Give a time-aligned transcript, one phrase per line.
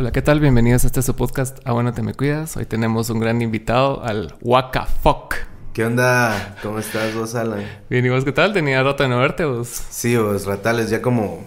[0.00, 0.38] Hola, ¿qué tal?
[0.38, 2.56] Bienvenidos a este su podcast Ah, bueno, te me cuidas.
[2.56, 5.34] Hoy tenemos un gran invitado al Waka Fuck.
[5.72, 6.56] ¿Qué onda?
[6.62, 7.66] ¿Cómo estás vos, Alan?
[7.90, 8.52] Bien, ¿y vos qué tal?
[8.52, 9.66] Tenía rato de no verte vos.
[9.66, 11.44] Sí, vos, Ratales, ya como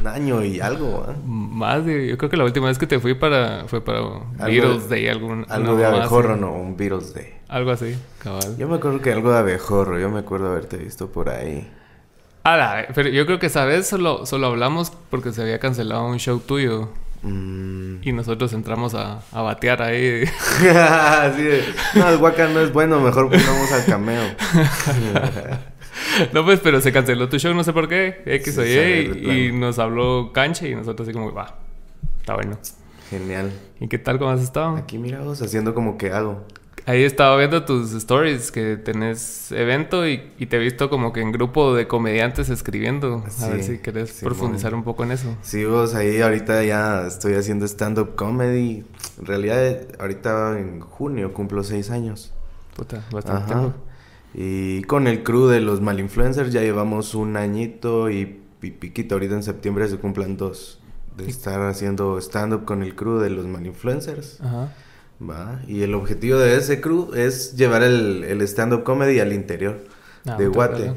[0.00, 1.14] un año y algo, ¿ah?
[1.26, 2.08] Más de...
[2.08, 3.68] Yo creo que la última vez que te fui para...
[3.68, 4.00] Fue para
[4.46, 5.44] Beatles Day, algún...
[5.50, 7.34] Algo de abejorro, no, un Beatles Day.
[7.48, 8.56] Algo así, cabal.
[8.56, 11.70] Yo me acuerdo que algo de abejorro, yo me acuerdo haberte visto por ahí.
[12.44, 16.18] Ah, pero yo creo que esa vez solo, solo hablamos porque se había cancelado un
[16.18, 16.88] show tuyo.
[17.22, 17.96] Mm.
[18.02, 20.24] Y nosotros entramos a, a batear ahí.
[20.74, 24.22] Así de, no, el Waka no es bueno, mejor pongamos al cameo.
[26.32, 29.30] no, pues, pero se canceló tu show, no sé por qué, X o Sí, Y,
[29.30, 31.58] y, nos habló Canche y nosotros así como, va,
[32.20, 32.58] está bueno.
[33.10, 33.52] Genial.
[33.80, 34.76] ¿Y qué tal, cómo has estado?
[34.76, 36.46] Aquí mira vos haciendo como que hago.
[36.86, 41.20] Ahí estaba viendo tus stories que tenés evento y, y te he visto como que
[41.20, 43.24] en grupo de comediantes escribiendo.
[43.40, 45.36] A ver si querés profundizar un poco en eso.
[45.42, 48.84] Sí, vos, ahí ahorita ya estoy haciendo stand-up comedy.
[49.18, 52.32] En realidad, ahorita en junio cumplo seis años.
[52.76, 53.74] Puta, bastante tiempo.
[54.32, 59.16] Y con el crew de los malinfluencers ya llevamos un añito y, y piquito.
[59.16, 60.80] Ahorita en septiembre se cumplan dos.
[61.16, 64.40] De estar haciendo stand-up con el crew de los malinfluencers.
[64.40, 64.72] Ajá.
[65.20, 65.60] ¿Va?
[65.66, 69.78] Y el objetivo de ese crew es llevar el, el stand-up comedy al interior
[70.26, 70.76] Ah, de Guate.
[70.82, 70.96] claro.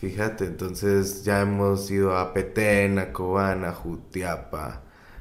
[0.00, 4.80] Fíjate, entonces ya hemos ido a Petén, a Cobán, a Jutiapa,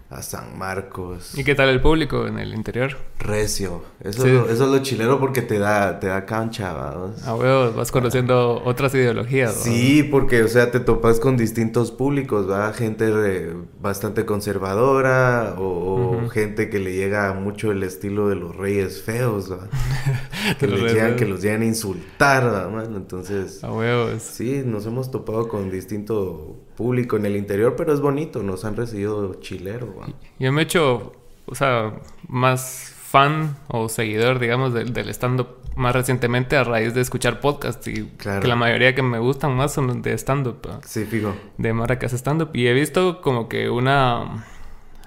[0.09, 1.37] a San Marcos.
[1.37, 2.97] ¿Y qué tal el público en el interior?
[3.21, 3.83] Recio.
[4.03, 4.29] Eso, Sí.
[4.29, 7.25] es lo, eso es lo chilero porque te da, te da cancha, vamos.
[7.27, 9.55] A huevos, vas conociendo otras ideologías.
[9.57, 9.61] ¿no?
[9.61, 12.73] Sí, porque, o sea, te topas con distintos públicos, ¿va?
[12.73, 19.01] Gente re- bastante conservadora o, gente que le llega mucho el estilo de los reyes
[19.03, 19.67] feos, ¿va?
[20.59, 22.83] que, los llegan, que los llegan a insultar, ¿va?
[22.85, 24.21] Entonces, A huevos.
[24.21, 28.75] sí, nos hemos topado con distinto público en el interior, pero es bonito, nos han
[28.75, 30.07] recibido chilero, ¿va?
[30.39, 31.13] Yo me he hecho,
[31.45, 31.93] o sea,
[32.27, 37.87] más fan o seguidor, digamos, del, del stand-up más recientemente a raíz de escuchar podcasts
[37.87, 38.41] y Claro.
[38.41, 40.67] que la mayoría que me gustan más son de stand-up.
[40.85, 41.33] Sí, fijo.
[41.57, 42.49] de Mara que hace stand-up.
[42.53, 44.45] Y he visto como que una...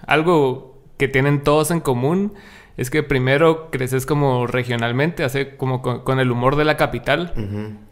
[0.07, 2.35] Algo que tienen todos en común
[2.77, 7.33] es que primero creces como regionalmente, hace como con, con el humor de la capital.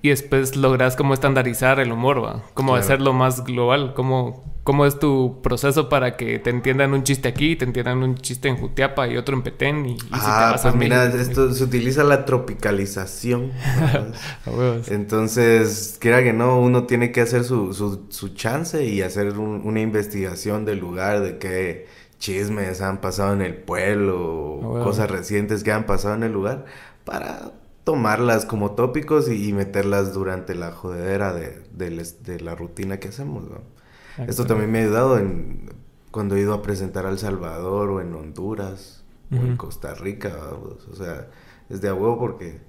[0.03, 2.43] Y después logras como estandarizar el humor, ¿va?
[2.55, 2.85] Como Claro.
[2.85, 3.93] hacerlo más global.
[3.95, 8.17] ¿Cómo, ¿Cómo es tu proceso para que te entiendan un chiste aquí, te entiendan un
[8.17, 9.87] chiste en Jutiapa y otro en Petén?
[9.87, 13.53] Y, y si te Ah, vas a pues mira, México- esto se utiliza la tropicalización.
[14.89, 19.63] Entonces, quiera que no, uno tiene que hacer su, su, su chance y hacer un-
[19.65, 21.87] una investigación del lugar, de qué
[22.23, 24.85] chismes han pasado en el pueblo, Ah, bueno.
[24.85, 26.65] cosas recientes que han pasado en el lugar,
[27.05, 27.53] para
[27.85, 33.45] tomarlas como tópicos y, y meterlas durante la jodedera de, de la rutina que hacemos.
[33.51, 33.61] ¿no?
[34.27, 35.71] Esto también me ha ayudado en,
[36.11, 39.57] cuando he ido a presentar a El Salvador o en Honduras o en.
[39.57, 40.37] Costa Rica.
[40.91, 41.29] O sea,
[41.71, 42.61] es de a huevo porque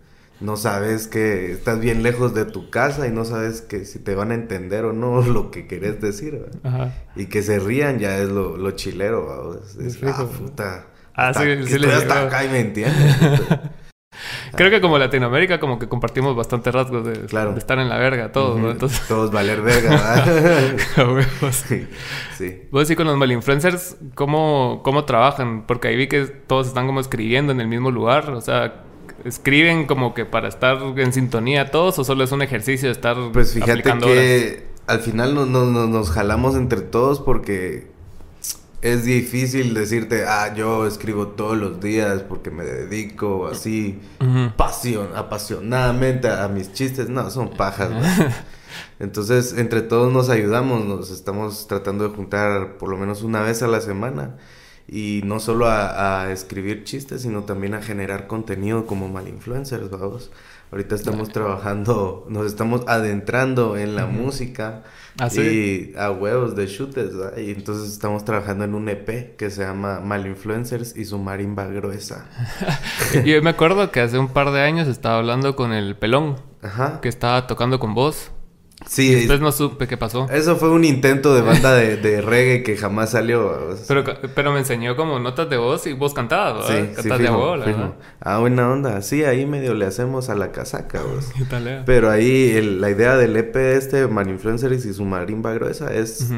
[0.43, 4.13] no sabes que estás bien lejos de tu casa y no sabes que si te
[4.13, 6.45] van a entender o no lo que querés decir.
[7.15, 9.59] Y que se rían ya es lo, lo chilero.
[9.79, 10.11] Es, fijo.
[10.15, 10.85] ah, puta.
[11.15, 13.15] Ah, hasta- sí, sí estoy hasta acá y me entiendes.
[14.55, 17.53] Creo que como Latinoamérica como que compartimos bastante rasgos de, Claro.
[17.53, 18.69] de estar en la verga todos, ¿no?
[18.69, 20.23] Entonces, Todos valer verga.
[21.51, 21.87] sí.
[22.37, 22.61] sí.
[22.71, 25.65] Vos sí con los malinfluencers, ¿cómo, ¿cómo trabajan?
[25.65, 28.83] Porque ahí vi que todos están como escribiendo en el mismo lugar, o sea,
[29.25, 33.15] ¿escriben como que para estar en sintonía todos o solo es un ejercicio de estar
[33.31, 34.03] Pues fíjate horas?
[34.03, 37.87] que al final no- no- no- nos jalamos entre todos porque
[38.81, 43.99] es difícil decirte, ah, yo escribo todos los días porque me dedico así
[44.57, 47.07] pasión, apasionadamente a, a mis chistes.
[47.07, 47.91] No, son pajas.
[48.99, 53.63] Entonces, entre todos nos ayudamos, nos estamos tratando de juntar por lo menos una vez
[53.63, 54.35] a la semana.
[54.87, 60.31] Y no solo a, a escribir chistes, sino también a generar contenido como malinfluencers, vamos.
[60.71, 64.81] Ahorita estamos trabajando, nos estamos adentrando en la música
[65.19, 65.91] ¿Ah, sí?
[65.93, 67.37] y a huevos de shooters, ¿verdad?
[67.37, 72.25] Y entonces estamos trabajando en un EP que se llama Malinfluencers y su marimba gruesa.
[73.23, 77.01] Yo me acuerdo que hace un par de años estaba hablando con el pelón, Ajá.
[77.01, 78.31] que estaba tocando con vos.
[78.85, 80.27] Sí, Y después no supe qué pasó.
[80.29, 83.69] Eso fue un intento de banda de, de reggae que jamás salió.
[83.71, 84.03] o sea, Pero,
[84.35, 86.87] pero me enseñó como notas de voz y vos cantabas, sí, ¿verdad?
[86.89, 87.65] sí, Cantas de fijo, abuela.
[87.65, 87.93] ¿verdad?
[88.19, 89.01] Ah, buena onda.
[89.01, 91.29] Sí, ahí medio le hacemos a la casaca, vos.
[91.37, 91.83] ¿Qué tal?
[91.85, 96.29] Pero ahí el- la idea del EP este, Marinfluencers y su marimba gruesa, es...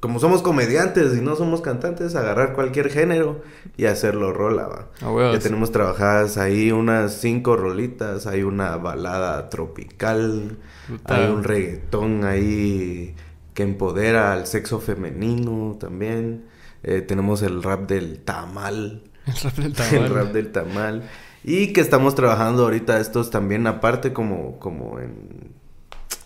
[0.00, 3.42] Como somos comediantes y no somos cantantes, agarrar cualquier género
[3.76, 4.88] y hacerlo rola, va.
[5.10, 5.34] Huevos.
[5.36, 10.56] Ya tenemos trabajadas ahí unas cinco rolitas, hay una balada tropical,
[10.88, 11.16] Puta.
[11.16, 13.14] hay un reggaetón ahí
[13.52, 16.46] que empodera al sexo femenino también.
[16.82, 19.02] Eh, tenemos el rap del tamal.
[19.26, 19.94] El rap del tamal.
[20.04, 21.02] el rap del tamal.
[21.44, 25.52] Y que estamos trabajando ahorita estos también aparte como, como en...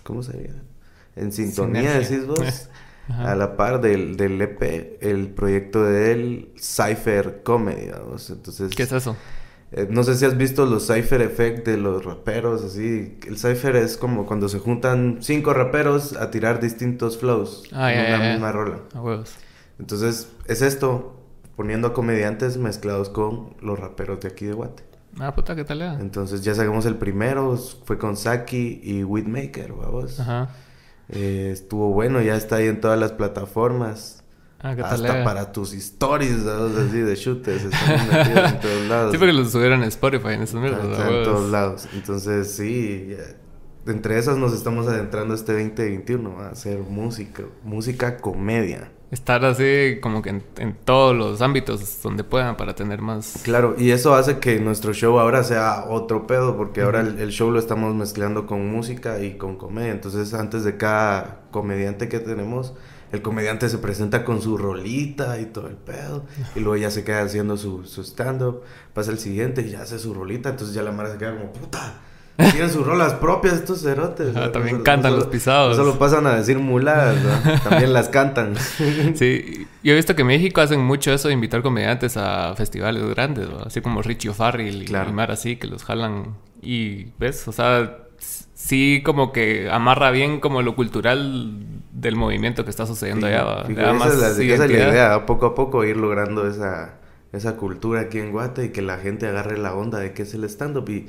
[0.05, 0.55] ¿Cómo sería?
[1.17, 2.09] En sintonía, Sinergia.
[2.09, 2.69] decís vos.
[3.09, 3.33] Ajá.
[3.33, 8.31] A la par del, del EP, el proyecto de él, Cypher Comedy, vamos.
[8.31, 9.15] Entonces, ¿Qué es eso?
[9.73, 13.19] eh, no sé si has visto los Cypher Effect de los raperos, así.
[13.27, 18.09] El Cypher es como cuando se juntan cinco raperos a tirar distintos flows Ah, en
[18.09, 18.79] ya, una misma rola.
[18.95, 19.35] A huevos.
[19.79, 21.21] Entonces, es esto,
[21.57, 24.83] poniendo a comediantes mezclados con los raperos de aquí de Guate.
[25.21, 26.01] Ah, puta, ¿qué tal era?
[26.01, 30.19] Entonces, ya sacamos el primero, fue con Saki y Whitmaker, vamos.
[30.21, 30.49] Ajá.
[31.09, 34.25] Eh, estuvo bueno, ya está ahí en todas las plataformas.
[34.61, 36.77] Ah, ¿qué tal Hasta para tus stories, ¿sabes?
[36.77, 39.13] así de shooters, están metidos en todos lados.
[39.13, 40.85] Sí, porque los subieron en Spotify en esos mierdas.
[40.87, 41.89] está en todos lados.
[41.93, 43.93] Entonces, sí, ya.
[43.93, 48.91] entre esas nos estamos adentrando este 2021 a hacer música, música comedia.
[49.11, 53.41] Estar así como que en, en todos los ámbitos donde puedan para tener más...
[53.45, 57.31] Claro, y eso hace que nuestro show ahora sea otro pedo, porque ahora el, el
[57.31, 59.93] show lo estamos mezclando con música y con comedia.
[59.93, 62.75] Entonces, antes de cada comediante que tenemos,
[63.13, 66.25] el comediante se presenta con su rolita y todo el pedo,
[66.57, 68.63] y luego ya se queda haciendo su, su stand-up,
[68.93, 71.53] pasa el siguiente y ya hace su rolita, entonces ya la mara se queda como,
[71.53, 72.01] puta,
[72.53, 74.35] tienen sus rolas propias estos cerotes.
[74.35, 74.51] ¿no?
[74.51, 75.77] también No cantan no los pisados.
[75.77, 77.17] No solo pasan a decir muladas,
[77.65, 78.55] también las cantan.
[79.15, 83.03] Sí, yo he visto que en México hacen mucho eso de invitar comediantes a festivales
[83.11, 83.59] grandes, ¿no?
[83.67, 85.11] así como Richie O'Farrill y, Claro.
[85.11, 87.47] y Mar así, que los jalan y, ¿ves?
[87.47, 87.99] O sea,
[88.55, 91.53] sí como que amarra bien como lo cultural
[91.93, 94.93] del movimiento que está sucediendo allá, da esa, es la, esa es la identidad.
[94.93, 96.95] idea, poco a poco ir logrando esa,
[97.33, 100.35] esa cultura aquí en Guate y que la gente agarre la onda de qué es
[100.35, 101.07] el stand-up y,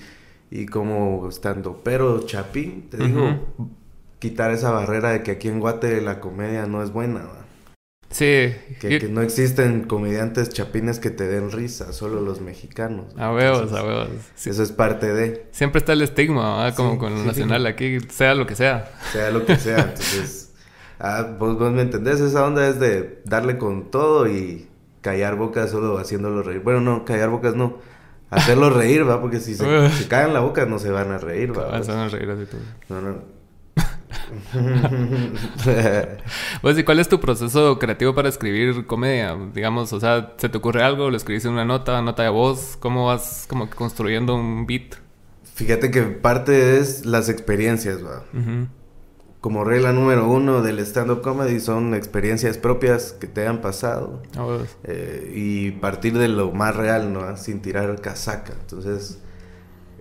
[0.62, 1.82] y como stand-up.
[1.84, 3.40] Pero Chapín, te digo,
[4.20, 7.42] quitar esa barrera de que aquí en Guate la comedia no es buena, ¿va?
[8.10, 13.14] Sí, que, yo- que no existen comediantes chapines que te den risa, solo los mexicanos.
[13.18, 14.08] a huevos, Entonces, a huevos.
[14.36, 16.72] Sí, Eso es parte de, Siempre está el estigma, ¿va?
[16.76, 18.90] como Sí, con sí, nacional aquí, sea lo que sea.
[19.12, 19.80] sea lo que sea.
[19.90, 20.54] Entonces,
[21.00, 24.68] ah, vos, vos me entendés, esa onda es de darle con todo y
[25.02, 26.62] callar bocas solo haciéndolo reír.
[26.62, 27.80] Bueno, no, callar bocas no.
[28.36, 31.58] Hacerlo reír, va, porque si se, se callan la boca no se van a reír,
[31.58, 31.68] va.
[31.68, 32.62] Vas a reír así todo.
[32.90, 33.36] No, no.
[36.62, 39.36] Pues, ¿y cuál es tu proceso creativo para escribir comedia?
[39.54, 41.10] Digamos, o sea, ¿se te ocurre algo?
[41.10, 42.78] ¿Lo escribís en una nota, nota de voz?
[42.80, 44.96] ¿Cómo vas como que construyendo un beat?
[45.56, 48.24] Fíjate que parte es las experiencias, va.
[48.34, 48.68] Ujú.
[49.46, 54.24] Como regla número uno del stand-up comedy son experiencias propias que te han pasado.
[54.36, 54.76] Huevos.
[54.86, 57.38] eh, y partir de lo más real, ¿no?
[57.38, 58.54] Sin tirar casaca.
[58.60, 59.20] Entonces,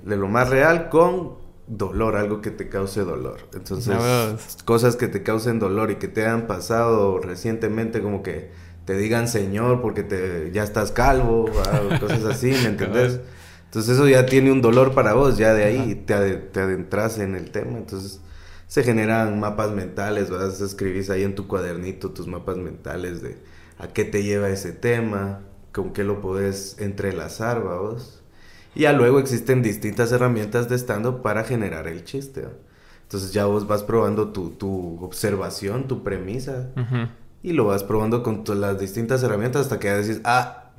[0.02, 1.32] de lo más real con
[1.67, 3.37] dolor, algo que te cause dolor.
[3.52, 3.88] Entonces,
[4.64, 8.50] cosas que te causen dolor y que te han pasado recientemente, como que
[8.87, 13.20] te digan señor porque te, ya estás calvo, o cosas así, ¿me entendés?
[13.67, 17.19] Entonces eso ya tiene un dolor para vos, ya de ahí te, ade- te adentras
[17.19, 18.20] en el tema, entonces
[18.75, 23.37] se generan mapas mentales, vas escribís ahí en tu cuadernito tus mapas mentales de
[23.79, 28.25] a qué te lleva ese tema, con qué lo podés entrelazar, vos.
[28.75, 32.41] Y ya luego existen distintas herramientas de stand para generar el chiste.
[32.41, 32.50] ¿va?
[33.03, 36.71] Entonces ya vos vas probando tu, tu observación, tu premisa,
[37.44, 40.73] y lo vas probando con las distintas herramientas hasta que ya decís, ah,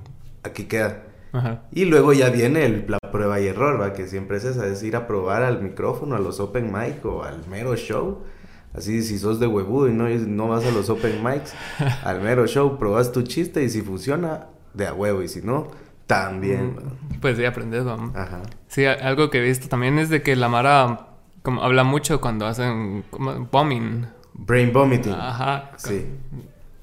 [0.44, 1.02] aquí queda.
[1.36, 1.64] Ajá.
[1.72, 3.94] Y luego ya viene el- la prueba y error, ¿va?
[3.94, 7.24] Que siempre es esa, es ir a probar al micrófono, a los open mic o
[7.24, 8.24] al mero show.
[8.74, 11.54] Así, si sos de huevudo y no, no vas a los open mics,
[12.04, 15.22] al mero show, probas tu chiste y si funciona, de a huevo.
[15.22, 15.68] Y si no,
[16.08, 16.76] también.
[16.78, 16.82] ¿va?
[17.22, 18.16] Pues sí, aprendes, vamos.
[18.16, 18.42] Ajá.
[18.68, 21.08] Sí, algo que he visto también es de que la Mara
[21.42, 24.08] como, habla mucho cuando hacen como, bombing.
[24.34, 25.14] Brain vomiting.
[25.14, 25.72] Ajá.
[25.78, 26.06] Sí.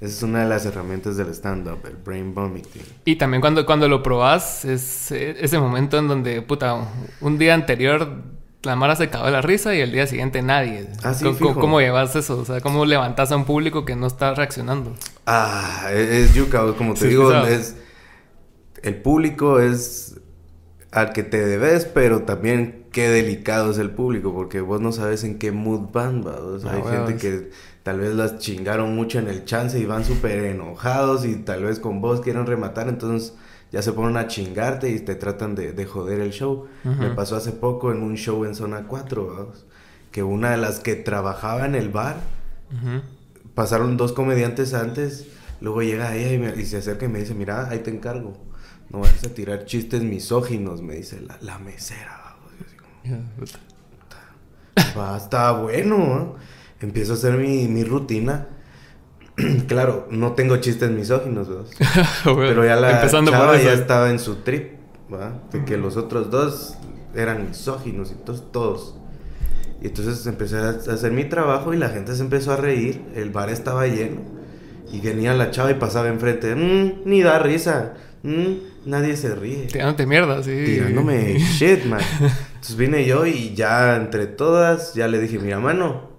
[0.03, 2.83] Esa es una de las herramientas del stand-up, el brain vomiting.
[3.05, 6.89] Y también cuando, cuando lo probas, es eh, ese momento en donde, puta,
[7.21, 8.23] un día anterior
[8.65, 10.89] la Mara se cagó de la risa y el día siguiente nadie.
[11.03, 11.61] Ah, sí, ¿Cómo, fijo.
[11.61, 12.39] cómo llevas eso?
[12.39, 14.93] O sea, ¿cómo levantas a un público que no está reaccionando?
[15.27, 17.77] Ah, es, es yuca, como te Sí, digo, es
[18.83, 20.21] el público es
[20.91, 25.25] al que te debes, pero también qué delicado es el público, porque vos no sabes
[25.25, 26.37] en qué mood van, ¿va?
[26.41, 27.51] O sea, Ah, hay gente que
[27.83, 31.79] tal vez las chingaron mucho en el chance y van súper enojados y tal vez
[31.81, 33.35] con vos quieren rematar, entonces
[33.73, 36.67] ya se ponen a chingarte y te tratan de, de joder el show.
[36.85, 39.47] Me pasó hace poco en un show en Zona 4, ¿va?
[40.11, 42.17] que una de las que trabajaba en el bar
[43.55, 45.27] pasaron dos comediantes antes,
[45.61, 48.35] luego llega ella y, me- y se acerca y me dice, mira, ahí te encargo,
[48.91, 52.21] no vayas a tirar chistes misóginos, me dice la, la mesera.
[52.25, 52.53] vamos".
[52.59, 53.59] Yo así como, Ya, puta.
[54.99, 56.35] Va, está bueno, ¿no?
[56.83, 58.49] Empiezo a hacer mi, mi rutina
[59.67, 61.65] claro, no tengo chistes misóginos, ¿verdad?
[62.25, 63.65] Pero ya la empezando chava por eso.
[63.65, 64.73] ya estaba en su trip,
[65.13, 65.41] ¿va?
[65.53, 66.75] De que los otros dos
[67.15, 68.97] eran misóginos y entonces todos.
[69.81, 73.31] Y entonces empecé a hacer mi trabajo y la gente se empezó a reír, el
[73.31, 74.21] bar estaba lleno.
[74.93, 78.53] Y venía la chava y pasaba enfrente, "Mm, ni da risa, mm,
[78.87, 79.67] nadie se ríe.
[79.67, 80.63] Tirándote mierda, sí.
[80.67, 82.01] Tirándome shit, man.
[82.21, 86.12] Entonces vine yo y ya entre todas, ya le dije, mira, mano.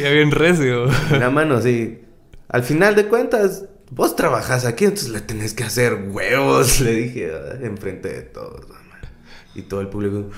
[0.00, 0.86] Ya bien recio.
[1.10, 2.00] Mira, mano, sí.
[2.48, 7.30] Al final de cuentas, vos trabajas aquí, entonces le tenés que hacer huevos, le dije,
[7.62, 8.66] enfrente de todos.
[9.54, 10.30] Y todo el público.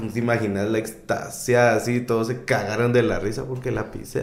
[0.00, 2.00] ¿No te imaginas la extasia así?
[2.00, 4.20] Todos se cagaron de la risa porque la pisé.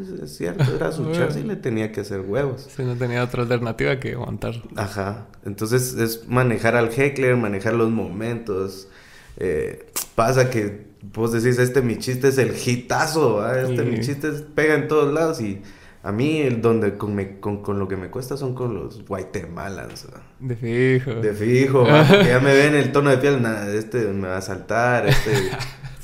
[0.00, 2.66] es- es cierto, era su chance y le tenía que hacer huevos.
[2.74, 4.54] Sí, no tenía otra alternativa que aguantar.
[4.76, 5.26] Ajá.
[5.44, 8.88] Entonces es manejar al heckler, manejar los momentos.
[9.36, 9.84] Eh,
[10.18, 13.88] pasa que vos decís, este mi chiste es el hitazo, este Sí.
[13.88, 15.62] mi chiste es- pega en todos lados y
[16.02, 19.04] a mí el donde con, me- con, con lo que me cuesta son con los
[19.06, 20.08] Guatemalans.
[20.12, 20.20] ¿va?
[20.40, 21.14] De fijo.
[21.20, 24.42] De fijo, porque ya me ven el tono de piel, nada, este me va a
[24.42, 25.30] saltar, este...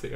[0.04, 0.11] Sí.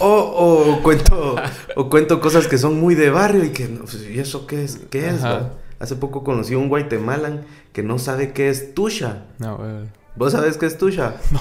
[0.00, 1.36] O, o cuento,
[1.76, 4.64] o cuento cosas que son muy de barrio y que, no, pues, ¿y eso qué
[4.64, 4.80] es?
[4.90, 5.22] ¿Qué es?
[5.22, 5.50] Ajá.
[5.78, 9.26] Hace poco conocí a un guatemalan que no sabe qué es tusha.
[9.38, 9.88] No, güey.
[10.16, 11.14] ¿Vos sabés qué es tusha?
[11.30, 11.40] No.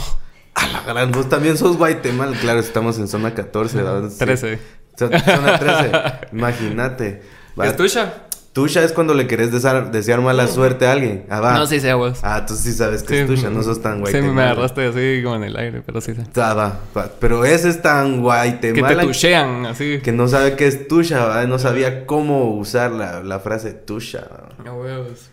[0.62, 2.36] A la gran, vos también sos guatemalan.
[2.36, 4.10] Claro, estamos en zona 14, ¿verdad?
[4.10, 4.18] Sí.
[4.20, 4.60] 13.
[4.98, 5.92] Zo- Zona 13.
[6.34, 7.22] Imagínate.
[7.60, 8.14] Va, ¿Es tuya?
[8.54, 11.26] Tusha es cuando le querés desear, desear mala suerte a alguien.
[11.30, 11.54] Ah, va.
[11.54, 12.20] No, sí sé, vos.
[12.22, 14.36] Ah, tú sí sabes que es tusha, no sos tan Sí, guatemalan.
[14.36, 16.24] me agarraste así como en el aire, pero sí sé.
[16.36, 17.10] Ah, va, va.
[17.18, 18.22] Pero ese es tan
[18.60, 20.02] Que te tuchean, así.
[20.04, 21.46] que no sabe qué es tusha, ¿va?
[21.46, 24.20] no sabía cómo usar la, la frase tusha.
[24.30, 24.50] ¿va?
[24.66, 25.30] No, huevos.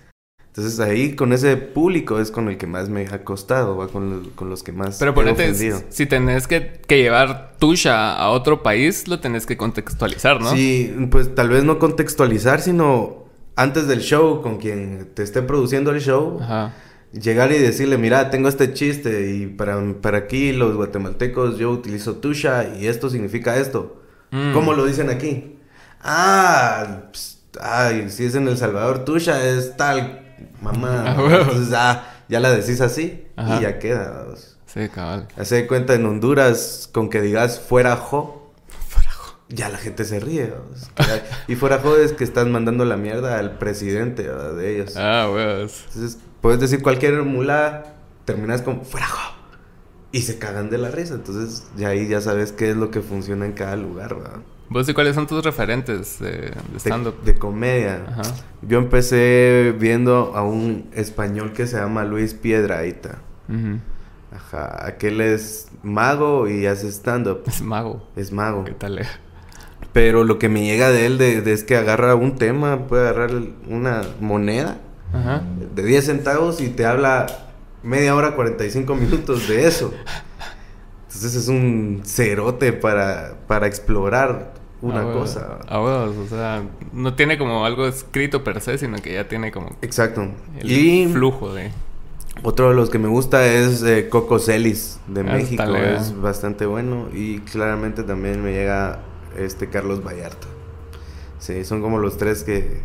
[0.59, 3.87] Entonces ahí con ese público es con el que más me ha costado, ¿va?
[3.87, 5.55] Con, los, con los que más Pero ponete,
[5.89, 10.51] si tenés que, que llevar tuya a otro país, lo tenés que contextualizar, ¿no?
[10.51, 15.93] Sí, pues tal vez no contextualizar, sino antes del show, con quien te esté produciendo
[15.93, 16.75] el show, Ajá.
[17.13, 22.17] llegar y decirle, mira, tengo este chiste y para, para aquí los guatemaltecos yo utilizo
[22.17, 24.03] tusha y esto significa esto.
[24.33, 24.55] Mm.
[24.55, 25.57] ¿Cómo lo dicen aquí?
[26.03, 30.25] Ah, ps, ay, si es en El Salvador, tusha es tal,
[30.61, 31.17] mamá.
[31.19, 33.59] Entonces, ah, ya la decís así Ajá.
[33.59, 34.27] y ya queda.
[34.67, 35.29] Sí, cabal.
[35.37, 38.39] Hace de cuenta en Honduras, con que digas fuera jo,
[39.49, 40.53] ya la gente se ríe.
[40.97, 41.23] ¿verdad?
[41.47, 44.55] y fuera jo es que estás mandando la mierda al presidente ¿verdad?
[44.55, 44.97] de ellos.
[44.97, 45.85] Ah, huevos.
[45.89, 49.35] Entonces, puedes decir cualquier mulada, terminas con fuera jo.
[50.13, 51.15] Y se cagan de la risa.
[51.15, 54.41] Entonces, ya ahí ya sabes qué es lo que funciona en cada lugar, ¿verdad?
[54.71, 57.23] ¿Vos y cuáles son tus referentes de, de De, stand-up?
[57.23, 58.05] de comedia.
[58.09, 58.23] Ajá.
[58.63, 63.19] Yo empecé viendo a un español que se llama Luis Piedraíta.
[63.49, 63.79] Ujú.
[64.35, 67.43] Ajá, aquel es mago y hace stand-up.
[67.47, 68.07] Es mago.
[68.15, 68.65] Es mago.
[68.65, 68.99] ¿Qué tal?
[68.99, 69.07] eh?
[69.95, 73.09] Pero lo que me llega de él de, de es que agarra un tema, puede
[73.09, 73.31] agarrar
[73.69, 74.77] una moneda
[75.15, 75.43] Ajá.
[75.75, 77.27] de 10 centavos y te habla
[77.83, 79.95] media hora, 45 minutos de eso.
[81.07, 85.59] Entonces es un cerote para, para explorar una A cosa.
[85.69, 89.77] A o sea, no tiene como algo escrito per se, sino que ya tiene como
[89.83, 90.29] Exacto.
[90.57, 91.73] el y flujo de...
[92.43, 95.65] otro de los que me gusta es eh, Coco Celis de Ah, México.
[95.67, 95.97] legal.
[95.97, 97.09] Es bastante bueno.
[97.13, 99.01] Y claramente también me llega
[99.37, 100.47] este Carlos Vallarta.
[101.39, 102.83] Sí, son como los tres que,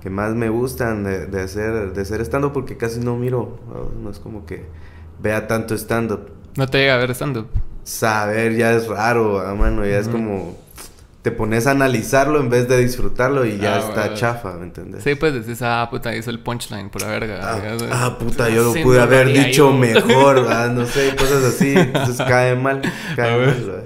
[0.00, 3.60] que más me gustan de, de hacer de hacer stand-up porque casi no miro.
[4.02, 4.10] ¿no?
[4.10, 4.66] Es como que
[5.18, 6.30] vea tanto stand-up.
[6.56, 7.48] No te llega a ver stand-up.
[7.84, 9.84] Saber ya es raro, ah, mano.
[9.84, 10.56] Ya es como...
[11.22, 14.14] Te pones a analizarlo en vez de disfrutarlo y ya Ah, está bueno.
[14.16, 15.04] chafa, ¿me entiendes?
[15.04, 17.40] Sí, pues decís, ah, puta, hizo el punchline, por la verga.
[17.42, 20.70] Ah, ah, puta, yo lo Sí, pude no haber dicho mejor, ¿verdad?
[20.70, 21.74] no sé, cosas así.
[21.76, 22.80] Entonces cae mal,
[23.12, 23.48] A cae ver.
[23.48, 23.60] mal.
[23.66, 23.84] ¿verdad?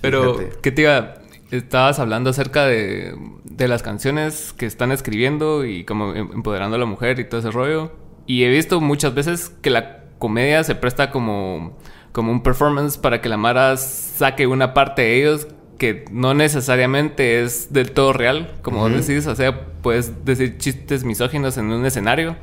[0.00, 0.56] Pero, Fíjate.
[0.62, 1.14] ¿qué te iba?
[1.50, 6.78] Estabas hablando acerca de, de las canciones que están escribiendo y como em- empoderando a
[6.78, 7.92] la mujer y todo ese rollo.
[8.26, 11.78] Y he visto muchas veces que la comedia se presta como,
[12.12, 15.46] como un performance para que la Mara saque una parte de ellos
[15.78, 18.52] que no necesariamente es del todo real.
[18.62, 18.94] Como Ujú.
[18.96, 22.36] decís, o sea, puedes decir chistes misóginos en un escenario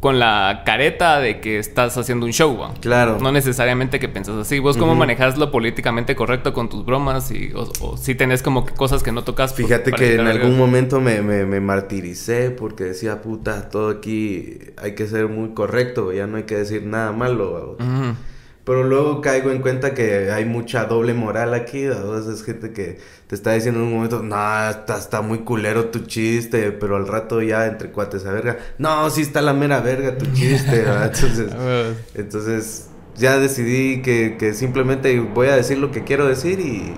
[0.00, 2.74] con la careta de que estás haciendo un show, ¿va?
[2.80, 3.18] Claro.
[3.20, 4.58] No necesariamente que pensás así.
[4.58, 4.98] ¿Vos cómo Ujú.
[4.98, 7.30] manejas lo políticamente correcto con tus bromas?
[7.30, 9.52] Y, o, o si tenés como que cosas que no tocas.
[9.52, 13.90] por- Fíjate para que en algún momento me, me, me martiricé porque decía, puta, todo
[13.90, 17.76] aquí hay que ser muy correcto, ya no hay que decir nada malo.
[17.78, 17.84] ¿va?
[17.84, 18.16] Ujú.
[18.64, 21.84] Pero luego caigo en cuenta que hay mucha doble moral aquí.
[21.84, 25.86] veces es gente que te está diciendo en un momento, no, está, está muy culero
[25.86, 29.80] tu chiste, pero al rato ya entre cuates a verga, no, sí está la mera
[29.80, 30.84] verga tu chiste.
[30.84, 31.06] ¿va?
[31.12, 36.60] Entonces, Ah, entonces ya decidí que, que simplemente voy a decir lo que quiero decir
[36.60, 36.94] y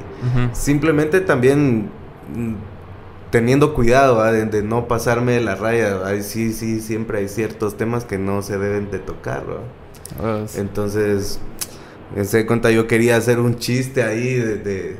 [0.53, 1.91] simplemente también
[2.35, 2.55] mm,
[3.31, 4.33] teniendo cuidado ¿va?
[4.33, 6.01] de, de no pasarme de la raya.
[6.05, 9.45] Ay, sí, sí, siempre hay ciertos temas que no se deben de tocar.
[9.49, 9.84] ¿va?
[10.57, 11.41] Entonces,
[12.23, 14.97] se cuenta, yo quería hacer un chiste ahí de, de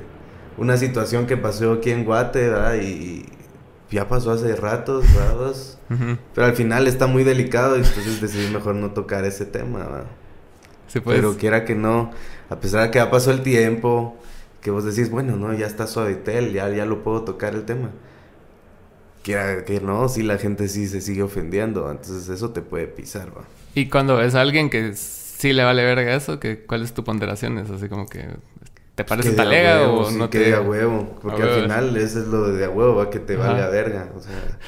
[0.57, 2.77] una situación que pasó aquí en Guate, ¿verdad?
[2.77, 3.27] Y
[3.91, 5.05] ya pasó hace ratos.
[6.35, 10.05] Pero al final está muy delicado y entonces decidí mejor no tocar ese tema, ¿verdad?
[10.89, 11.17] Sí, pues.
[11.17, 12.11] Pero quiera que no,
[12.51, 14.17] a pesar de que ya pasó el tiempo,
[14.61, 17.91] que vos decís, bueno, no, ya está suavitel, ya, ya lo puedo tocar el tema.
[19.25, 23.29] Quiera que no, si la gente sí se sigue ofendiendo, entonces eso te puede pisar,
[23.37, 23.43] ¿va?
[23.75, 27.03] Y cuando ves a alguien que sí le vale verga eso, que, ¿cuál es tu
[27.03, 27.59] ponderación?
[27.59, 28.29] Es así como que...
[28.95, 30.45] ¿Te parece Que talega huevo, o sí, no que te...?
[30.51, 31.63] de a huevo, porque A al huevo.
[31.63, 33.49] final eso es lo de, a huevo, va, que te Ajá.
[33.49, 34.59] vale a verga, o sea,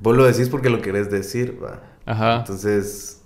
[0.00, 1.82] vos lo decís porque lo querés decir, va.
[2.06, 2.36] Ajá.
[2.40, 3.22] Entonces,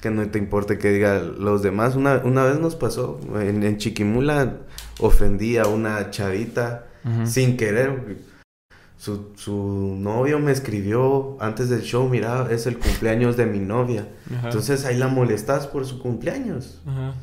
[0.00, 1.96] que no te importe que diga los demás.
[1.96, 4.58] Una, una vez nos pasó, en, en Chiquimula
[5.00, 6.86] ofendí a una chavita
[7.24, 8.18] sin querer.
[8.98, 14.08] Su, su novio me escribió antes del show, mira, es el cumpleaños de mi novia.
[14.36, 14.48] Ajá.
[14.48, 16.80] Entonces ahí la molestas por su cumpleaños.
[16.86, 17.14] Ajá.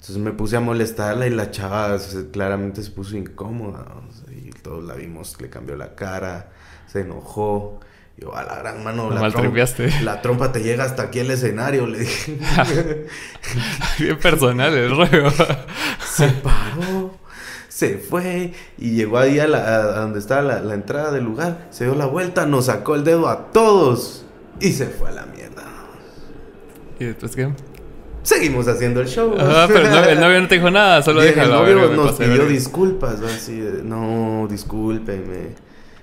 [0.00, 1.96] Entonces me puse a molestarla y la chava
[2.32, 3.84] claramente se puso incómoda.
[4.08, 6.50] o sea, y todos la vimos, le cambió la cara,
[6.86, 7.80] se enojó.
[8.16, 9.88] Yo, a la gran mano, la, maltripeaste.
[9.88, 12.38] trompa, la trompa te llega hasta aquí el escenario, le dije.
[13.98, 15.30] Bien personal el rollo.
[16.04, 16.97] se paró,
[17.78, 21.68] se fue y llegó ahí a, la, a donde estaba la, la entrada del lugar.
[21.70, 24.26] Se dio la vuelta, nos sacó el dedo a todos
[24.58, 25.62] y se fue a la mierda.
[26.98, 27.48] ¿Y después qué?
[28.24, 29.32] Seguimos haciendo el show.
[29.38, 31.88] Ajá, pero el novio, el novio no te dijo nada, solo dijo el "La novio
[31.94, 32.48] nos pidió verga".
[32.48, 35.54] disculpas, así de, no, discúlpeme.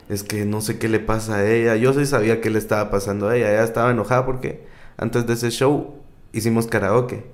[0.07, 1.75] Es que no sé qué le pasa a ella.
[1.75, 3.51] Yo sí sabía qué le estaba pasando a ella.
[3.51, 4.65] Ella estaba enojada porque
[4.95, 5.95] antes de ese show
[6.31, 7.25] hicimos karaoke.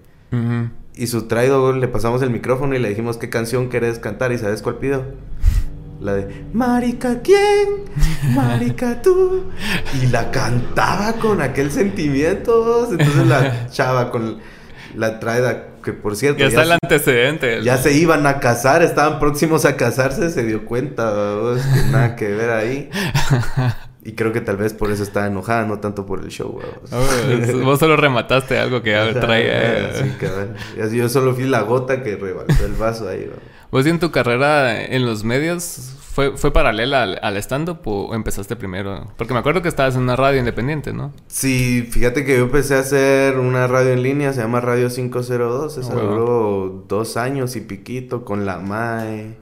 [0.95, 4.31] Y su traido le pasamos el micrófono y le dijimos qué canción querés cantar.
[4.31, 5.03] ¿Y sabes cuál pidió?
[6.01, 7.85] La de Marica, ¿quién?
[8.35, 9.43] Marica, tú.
[10.01, 12.87] Y la cantaba con aquel sentimiento.
[12.91, 14.39] Entonces la chava con
[14.95, 16.39] la traida, que por cierto.
[16.39, 17.53] Ya está ya el antecedente.
[17.57, 21.91] el- ya se iban a casar, estaban próximos a casarse, se dio cuenta, vamos, que
[21.91, 22.89] nada que ver ahí.
[24.03, 26.91] Y creo que tal vez por eso estaba enojada, no tanto por el show, vamos.
[27.53, 29.93] Oh, vos solo remataste algo que traía.
[29.93, 30.55] Sí, cabal.
[30.75, 33.43] Y así Yo solo fui la gota que rebalsó el vaso ahí, vamos.
[33.71, 38.55] ¿Vos en tu carrera en los medios fue, fue paralela al, al stand-up o empezaste
[38.57, 39.13] primero?
[39.17, 41.13] Porque me acuerdo que estabas en una radio independiente, ¿no?
[41.27, 45.77] Sí, fíjate que yo empecé a hacer una radio en línea, se llama Radio 502,
[45.77, 46.09] esa Ah, bueno.
[46.09, 49.37] duró dos años y piquito con la MAE.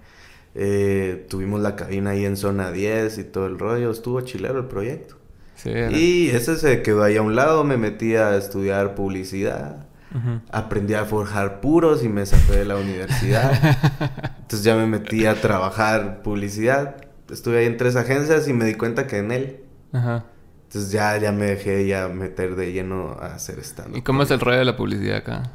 [0.56, 4.66] Eh, tuvimos la cabina ahí en zona 10 y todo el rollo, estuvo chilero el
[4.66, 5.16] proyecto.
[5.56, 5.70] Sí.
[5.92, 10.42] Y ese se quedó ahí a un lado, me metí a estudiar publicidad, Ujú.
[10.52, 13.52] aprendí a forjar puros y me saqué de la universidad.
[14.42, 16.96] Entonces ya me metí a trabajar publicidad.
[17.30, 19.58] Estuve ahí en tres agencias y me di cuenta que en él.
[19.94, 20.26] Ajá.
[20.64, 24.32] Entonces ya, ya me dejé ya meter de lleno a hacer stand ¿Y cómo es
[24.32, 25.52] el rollo de la publicidad acá?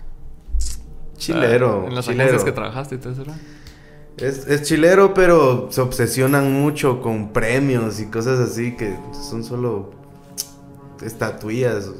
[1.16, 2.22] Chilero, Ah, En las chilero.
[2.24, 3.24] agencias que trabajaste y todo eso.
[4.16, 9.90] Es, es chilero, pero se obsesionan mucho con premios y cosas así que son solo
[11.02, 11.90] estatuillas,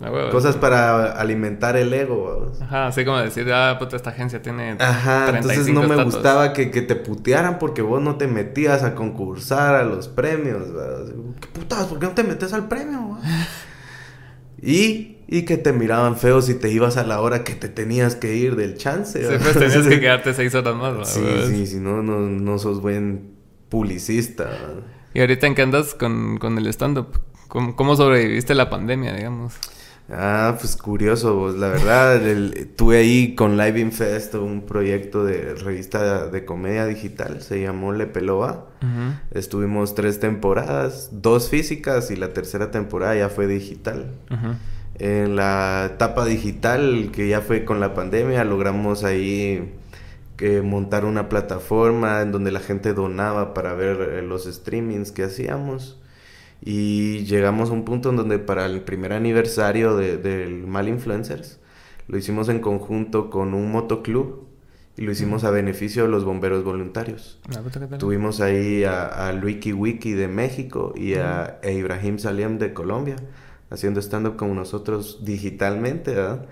[0.00, 0.60] Ah, huevo, cosas sí.
[0.60, 2.52] para alimentar el ego.
[2.60, 4.76] Ajá, así como decir, ah, puta, esta agencia tiene.
[4.78, 8.82] Ajá, entonces 35 no me gustaba que, que te putearan porque vos no te metías
[8.82, 10.72] a concursar a los premios.
[10.72, 11.06] ¿verdad?
[11.40, 11.86] ¿Qué putas?
[11.86, 13.18] ¿Por qué no te metes al premio?
[14.60, 18.14] y, y que te miraban feo si te ibas a la hora que te tenías
[18.16, 19.18] que ir del chance.
[19.20, 19.40] ¿verdad?
[19.42, 21.10] pues tenías que quedarte seis horas más, ¿verdad?
[21.48, 23.34] Sí, sí, si no, no, no sos buen
[23.68, 24.44] publicista.
[24.44, 24.82] ¿verdad?
[25.14, 27.18] ¿Y ahorita en qué andas con, con el stand-up?
[27.48, 29.54] ¿Cómo, cómo sobreviviste la pandemia, digamos?
[30.10, 31.54] Ah, pues curioso, vos.
[31.54, 37.40] La verdad, el- tuve ahí con Live Infest un proyecto de revista de comedia digital,
[37.40, 38.66] se llamó Le Peloa.
[39.32, 44.12] Estuvimos tres temporadas, dos físicas y la tercera temporada ya fue digital.
[44.30, 44.54] Ujú.
[44.98, 49.72] En la etapa digital, que ya fue con la pandemia, logramos ahí
[50.36, 55.24] que montar una plataforma en donde la gente donaba para ver eh, los streamings que
[55.24, 56.00] hacíamos.
[56.62, 61.58] Y llegamos a un punto en donde para el primer aniversario de- del Mal Influencers,
[62.08, 64.44] lo hicimos en conjunto con un motoclub
[64.96, 67.40] y lo hicimos a beneficio de los bomberos voluntarios.
[67.50, 67.98] Ah, puta, ¿qué tal?
[67.98, 73.16] Tuvimos ahí a, a Luiki Wiki de México y a, e Ibrahim Saliem de Colombia,
[73.74, 76.46] haciendo stand-up con nosotros digitalmente, ¿verdad?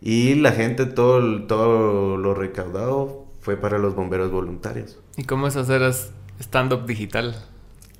[0.00, 4.98] Y la gente, todo, todo lo recaudado fue para los bomberos voluntarios.
[5.16, 5.82] ¿Y cómo es hacer
[6.40, 7.36] stand-up digital?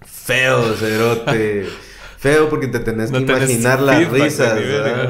[0.05, 1.67] Feo, cerote.
[2.19, 4.59] feo porque te tenés que imaginar las risas,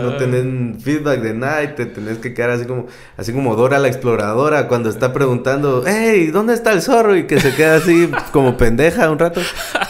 [0.03, 3.79] no tenés feedback de nada y te tenés que quedar así como, así como Dora
[3.79, 7.17] la exploradora cuando está preguntando, hey, ¿dónde está el zorro?
[7.17, 9.41] Y que se queda así como pendeja un rato.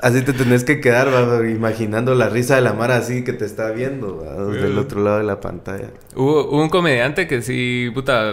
[0.00, 1.08] Así te tenés que quedar
[1.46, 5.24] imaginando la risa de la mar así que te está viendo del otro lado de
[5.24, 5.90] la pantalla.
[6.14, 8.32] Hubo, un comediante que sí, puta,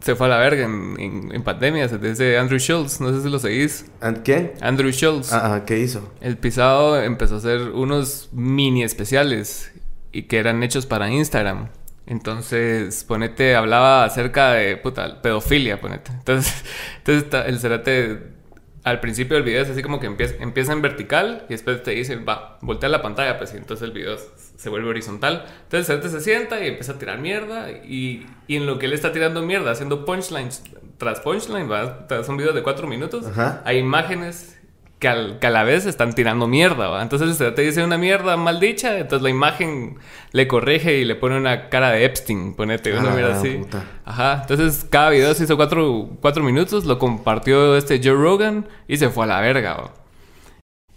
[0.00, 3.38] se fue a la verga en, en, pandemia, desde Andrew Schultz, no sé si lo
[3.38, 3.86] seguís.
[4.24, 4.52] ¿Quién?
[4.60, 5.32] Andrew Schultz.
[5.32, 6.12] Ah, ah, ¿qué hizo?
[6.20, 9.72] El pisado empezó a hacer unos mini especiales
[10.12, 11.68] y que eran hechos para Instagram.
[12.06, 16.10] Entonces, ponete, hablaba acerca de, puta, pedofilia, ponete.
[16.12, 16.64] Entonces,
[16.98, 18.41] entonces el cerate
[18.84, 21.92] al principio del video es así como que empieza, empieza en vertical y después te
[21.92, 25.44] dice, va, voltea la pantalla, pues y entonces el video se vuelve horizontal.
[25.64, 28.92] Entonces el se sienta y empieza a tirar mierda y, y, en lo que él
[28.92, 30.64] está tirando mierda, haciendo punchlines
[30.98, 33.26] tras punchline, va, son videos de cuatro minutos,
[33.64, 34.60] hay imágenes
[35.02, 35.08] que,
[35.46, 37.02] a la vez están tirando mierda, ¿va?
[37.02, 39.98] Entonces te dice una mierda mal dicha, entonces la imagen
[40.30, 43.60] le corrige y le pone una cara de Epstein, ponete una ah, mierda así.
[44.04, 48.96] Ajá, entonces cada video se hizo cuatro, cuatro, minutos, lo compartió este Joe Rogan y
[48.96, 49.94] se fue a la verga, ¿va?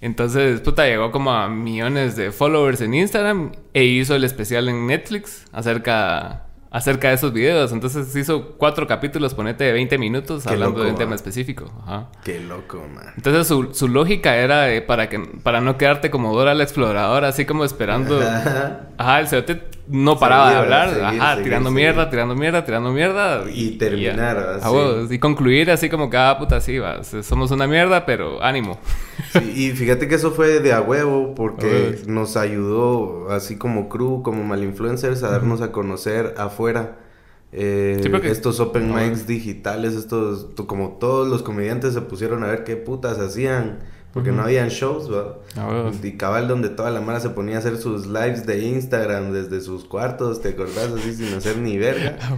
[0.02, 4.86] Entonces, puta, llegó como a millones de followers en Instagram e hizo el especial en
[4.86, 7.72] Netflix acerca acerca de esos videos.
[7.72, 11.72] Entonces hizo cuatro capítulos, ponete de 20 minutos, hablando de un tema específico.
[11.84, 12.10] Ajá.
[12.22, 13.14] Qué loco, man.
[13.16, 17.46] Entonces su, su lógica era para que para no quedarte como Dora la exploradora, así
[17.46, 18.20] como esperando.
[18.98, 23.44] Ajá, el cerote no paraba de hablar, ajá, tirando mierda, tirando mierda, tirando mierda.
[23.52, 25.14] Y, terminar, así.
[25.14, 27.04] y concluir así como cada ah, puta así, va.
[27.04, 28.80] Somos una mierda, pero ánimo.
[29.56, 34.44] y fíjate que eso fue de a huevo, porque nos ayudó, así como crew, como
[34.44, 37.00] mal influencers, a darnos a conocer afuera.
[37.58, 42.76] Eh, estos open mics digitales, estos, como todos los comediantes se pusieron a ver qué
[42.76, 43.80] putas hacían
[44.16, 45.40] porque no habían shows, ¿va?
[45.58, 49.34] Ah, y cabal donde toda la mara se ponía a hacer sus lives de Instagram
[49.34, 50.90] desde sus cuartos, ¿te acordás?
[50.94, 52.18] Así sin hacer ni verga.
[52.26, 52.38] Ah,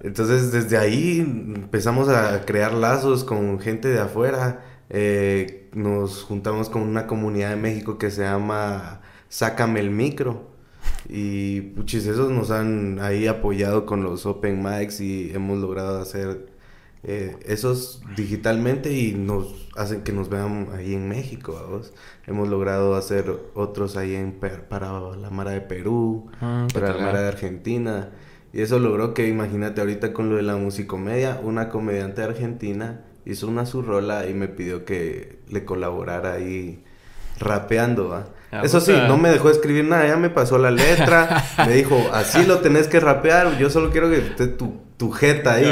[0.00, 4.64] Entonces desde ahí empezamos a crear lazos con gente de afuera.
[4.88, 10.48] Eh, nos juntamos con una comunidad de México que se llama Sácame el Micro.
[11.06, 16.53] Y puchis, esos nos han ahí apoyado con los open mics y hemos logrado hacer
[17.04, 21.82] eh, esos digitalmente y nos hacen que nos vean ahí en México.
[22.26, 27.20] Hemos logrado hacer otros ahí en para la Mara de Perú, ah, para la Mara
[27.20, 28.10] de Argentina.
[28.52, 33.48] Y eso logró que, imagínate ahorita con lo de la musicomedia, una comediante argentina hizo
[33.48, 36.84] una surrola y me pidió que le colaborara ahí
[37.38, 41.74] rapeando, ah, Eso sí, no me dejó escribir nada, ya me pasó la letra, me
[41.74, 45.66] dijo, así lo tenés que rapear, yo solo quiero que esté tu tu jeta ahí,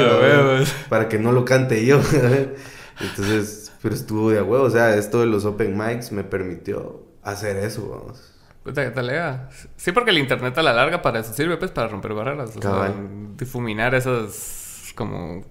[0.89, 1.99] para que no lo cante yo.
[3.01, 4.63] Entonces, pero estuvo de huevo.
[4.63, 8.33] O sea, esto de los open mics me permitió hacer eso, vamos.
[8.63, 9.37] Puta, ¿qué
[9.75, 12.55] Sí, porque el internet a la larga para eso sirve, pues, para romper barreras.
[12.55, 12.93] O sea,
[13.37, 15.43] difuminar esas como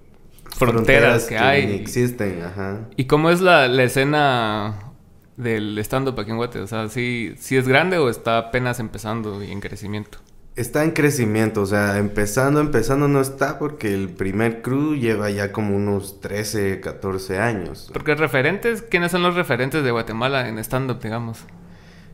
[0.56, 1.74] fronteras, que, hay.
[1.74, 2.88] existen, ajá.
[2.96, 4.92] ¿Y cómo es la, la escena
[5.37, 6.61] del stand-up aquí en Guate?
[6.61, 10.18] O sea, ¿sí, ¿sí es grande o está apenas empezando y en crecimiento?
[10.54, 15.50] Está en crecimiento, o sea, empezando, empezando no está porque el primer crew lleva ya
[15.50, 17.90] como unos 13, 14 años.
[17.90, 21.38] Porque referentes, ¿quiénes son los referentes de Guatemala en stand-up, digamos?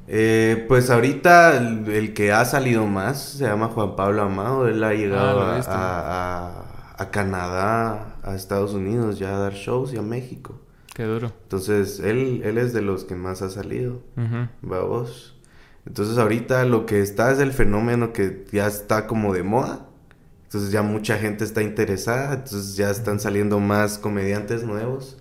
[0.07, 4.95] Eh, pues ahorita el, que ha salido más se llama Juan Pablo Amado, él ha
[4.95, 6.65] llegado ah,
[6.97, 10.61] a, Canadá, a Estados Unidos ya a dar shows y a México.
[10.95, 11.33] Qué duro.
[11.43, 14.01] Entonces, él, él es de los que más ha salido.
[14.63, 15.38] Vamos.
[15.89, 19.87] Entonces ahorita lo que está es el fenómeno que ya está como de moda.
[20.45, 25.17] Entonces ya mucha gente está interesada, entonces ya están saliendo más comediantes nuevos.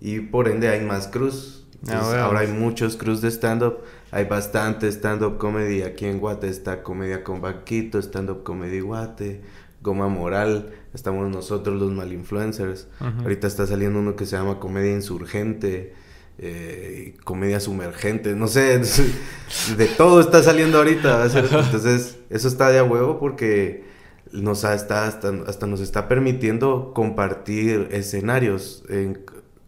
[0.00, 1.64] Y por ende hay más cruz.
[1.88, 3.78] Ah, ahora hay muchos cruz de stand-up,
[4.10, 5.82] hay bastante stand-up comedy.
[5.82, 9.42] Aquí en Guate, está Comedia con Vaquito, stand-up comedy Guate,
[9.80, 12.88] Goma Moral, estamos nosotros los mal influencers.
[12.98, 15.94] Ahorita está saliendo uno que se llama Comedia Insurgente
[16.42, 18.80] eh, comedia sumergente, no sé,
[19.76, 21.26] de todo está saliendo ahorita.
[21.26, 23.84] Entonces, eso está de a huevo porque
[24.32, 25.32] nos está, hasta,
[25.66, 28.84] nos está permitiendo compartir escenarios.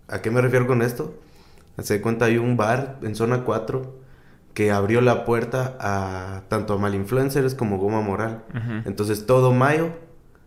[0.09, 1.15] ¿A qué me refiero con esto?
[1.77, 4.01] Hace cuenta, hay un bar en zona 4
[4.55, 8.45] que abrió la puerta a tanto a malinfluencers como Goma Moral.
[8.87, 9.91] Entonces, todo mayo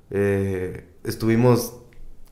[0.10, 1.82] eh, estuvimos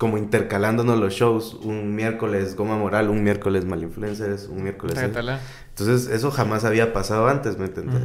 [0.03, 4.99] como intercalándonos los shows, un miércoles Goma Moral, un miércoles Malinfluencers, un miércoles...
[4.99, 8.01] Entonces eso jamás había pasado antes, ¿me entiendes?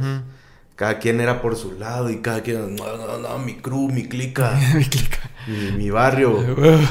[0.77, 4.07] Cada quien era por su lado y cada quien, no, no, no, mi crew, mi
[4.07, 5.29] clica, mi, clica.
[5.75, 6.37] Mi, barrio.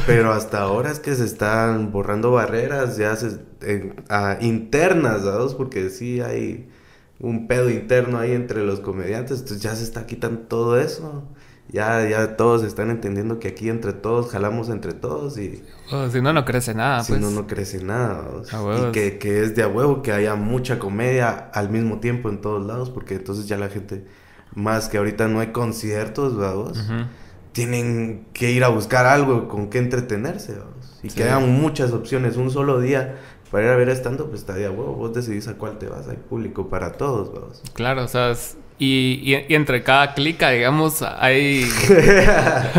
[0.07, 3.39] Pero hasta ahora es que se están borrando barreras, ya se,
[4.43, 5.55] internas, ¿sabes?
[5.55, 6.69] Porque sí hay
[7.19, 11.25] un pedo interno ahí entre los comediantes, entonces ya se está quitando todo eso.
[11.71, 15.63] Ya, ya todos están entendiendo que aquí entre todos jalamos entre todos y...
[15.93, 17.21] Oh, si no, no crece nada, si pues.
[17.21, 18.25] no, no crece nada.
[18.89, 22.41] Y que, que es de a huevo que haya mucha comedia al mismo tiempo en
[22.41, 24.07] todos lados, porque entonces ya la gente,
[24.55, 26.79] más que ahorita no hay conciertos, vamos,
[27.53, 30.99] tienen que ir a buscar algo con que entretenerse, vamos.
[31.03, 31.17] Y Sí.
[31.17, 33.17] que hayan muchas opciones, un solo día
[33.51, 35.87] para ir a ver estando, pues está de a huevo, vos decidís a cuál te
[35.87, 37.63] vas, hay público para todos, vamos.
[37.75, 41.67] Claro, o sea, es- y, y, y entre cada clica, digamos, hay,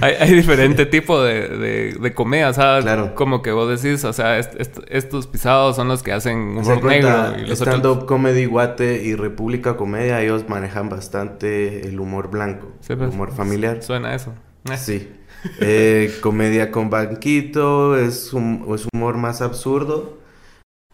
[0.00, 3.14] hay, hay diferente tipo de, de, de comedia, o sea, Claro.
[3.14, 6.84] como que vos decís, o sea, est- est- estos pisados son los que hacen humor
[6.84, 8.04] negro y los Stand otros...
[8.04, 13.32] Comedy Guate y República Comedia, ellos manejan bastante el humor blanco, Sí, el pues, humor
[13.32, 13.82] familiar.
[13.82, 14.34] Suena eso.
[14.70, 15.12] Eh, Sí.
[15.60, 20.18] Eh, comedia con banquito, es, un, es humor más absurdo,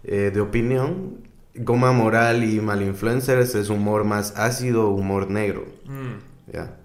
[0.03, 1.24] eh, de opinión.
[1.57, 5.67] Goma Moral y Malinfluencers es humor más ácido, humor negro.
[5.87, 6.77] Mm, ¿ya?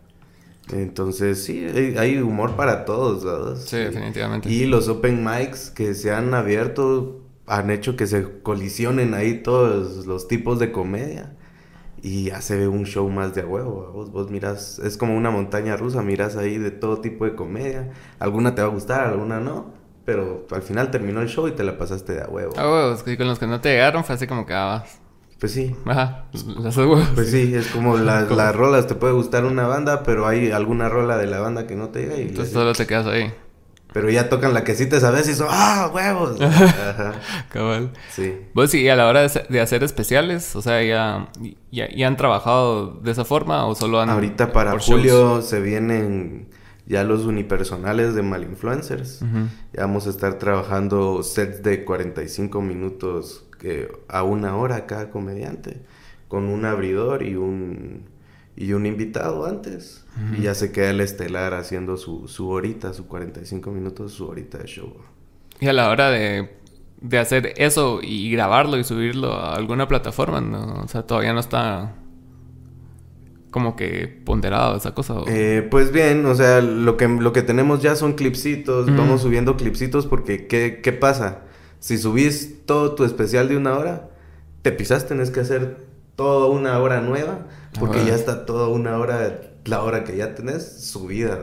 [0.71, 1.65] Entonces, sí,
[1.97, 3.63] hay, humor para todos.
[3.63, 4.49] Sí, definitivamente.
[4.49, 10.05] Y los open mics que se han abierto han hecho que se colisionen ahí todos
[10.05, 11.35] los tipos de comedia.
[12.01, 13.91] Y ya se ve un show más de a huevo.
[13.91, 17.91] Vos, vos miras, es como una montaña rusa, miras ahí de todo tipo de comedia.
[18.19, 19.73] Alguna te va a gustar, alguna no.
[20.09, 22.53] Pero al final terminó el show y te la pasaste de a huevo.
[22.57, 24.83] Ah, huevos, con los que no te llegaron fue así como que, ah,
[25.39, 25.75] Pues sí.
[25.85, 26.25] ajá,
[26.59, 27.07] las huevos.
[27.13, 30.89] Pues sí, es como la- las rolas, te puede gustar una banda, pero hay alguna
[30.89, 33.31] rola de la banda que no te llega y Entonces solo te quedas ahí,
[33.93, 36.41] Pero ya tocan la que sí te sabes y son ¡ah, huevos!
[36.41, 37.13] Ajá,
[37.49, 37.91] cabal.
[38.09, 38.33] sí.
[38.55, 41.27] Vos sí, a la hora de, hacer- de hacer especiales, o sea, ya,
[41.71, 44.09] ya, ya han trabajado de esa forma o solo han...
[44.09, 44.85] Ahorita para shows?
[44.87, 46.49] julio se vienen
[46.89, 49.21] ya los unipersonales de Malinfluencers.
[49.21, 49.47] Ujú.
[49.73, 53.45] Ya vamos a estar trabajando sets de 45 minutos
[54.07, 55.81] a una hora cada comediante,
[56.27, 58.05] con un abridor y un,
[58.55, 60.05] y un invitado antes.
[60.37, 64.57] Y ya se queda el estelar haciendo su, su horita, su 45 minutos, su horita
[64.57, 64.93] de show.
[65.61, 66.49] Y a la hora de,
[66.99, 70.81] de hacer eso y grabarlo y subirlo a alguna plataforma, ¿no?
[70.83, 71.95] O sea, todavía no está
[73.51, 75.13] como que ponderado esa cosa.
[75.13, 75.25] ¿o?
[75.27, 78.97] Eh, pues bien, o sea, lo que, lo que tenemos ya son clipsitos, Mm.
[78.97, 81.39] vamos subiendo clipsitos porque ¿qué, ¿qué pasa?
[81.79, 84.09] Si subís todo tu especial de una hora,
[84.61, 85.77] te pisas, tenés que hacer
[86.15, 87.47] toda una hora nueva,
[87.79, 91.39] porque ya está toda una hora, la hora que ya tenés subida.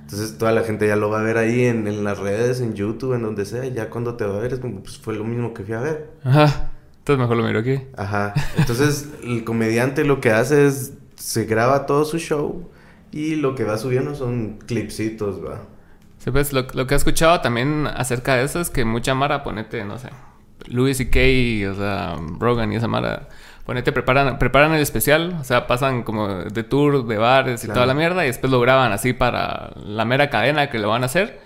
[0.00, 2.74] Entonces toda la gente ya lo va a ver ahí en, en las redes, en
[2.74, 5.24] YouTube, en donde sea, ya cuando te va a ver es como, pues fue lo
[5.24, 6.10] mismo que fui a ver.
[6.24, 6.70] Ajá.
[6.98, 7.82] Entonces mejor lo miro aquí.
[7.96, 8.32] Ajá.
[8.56, 12.70] Entonces, el comediante lo que hace es se graba todo su show
[13.12, 15.62] y lo que va subiendo son clipsitos, va.
[16.18, 19.42] Sí, pues lo, lo que he escuchado también acerca de eso es que mucha Mara,
[19.44, 20.08] ponete, no sé,
[20.66, 23.28] Louis y Kay, o sea, Rogan y esa Mara,
[23.66, 27.74] ponete, preparan, preparan el especial, o sea, pasan como de tour, de bares y Claro.
[27.74, 31.02] toda la mierda, y después lo graban así para la mera cadena que lo van
[31.02, 31.40] a hacer.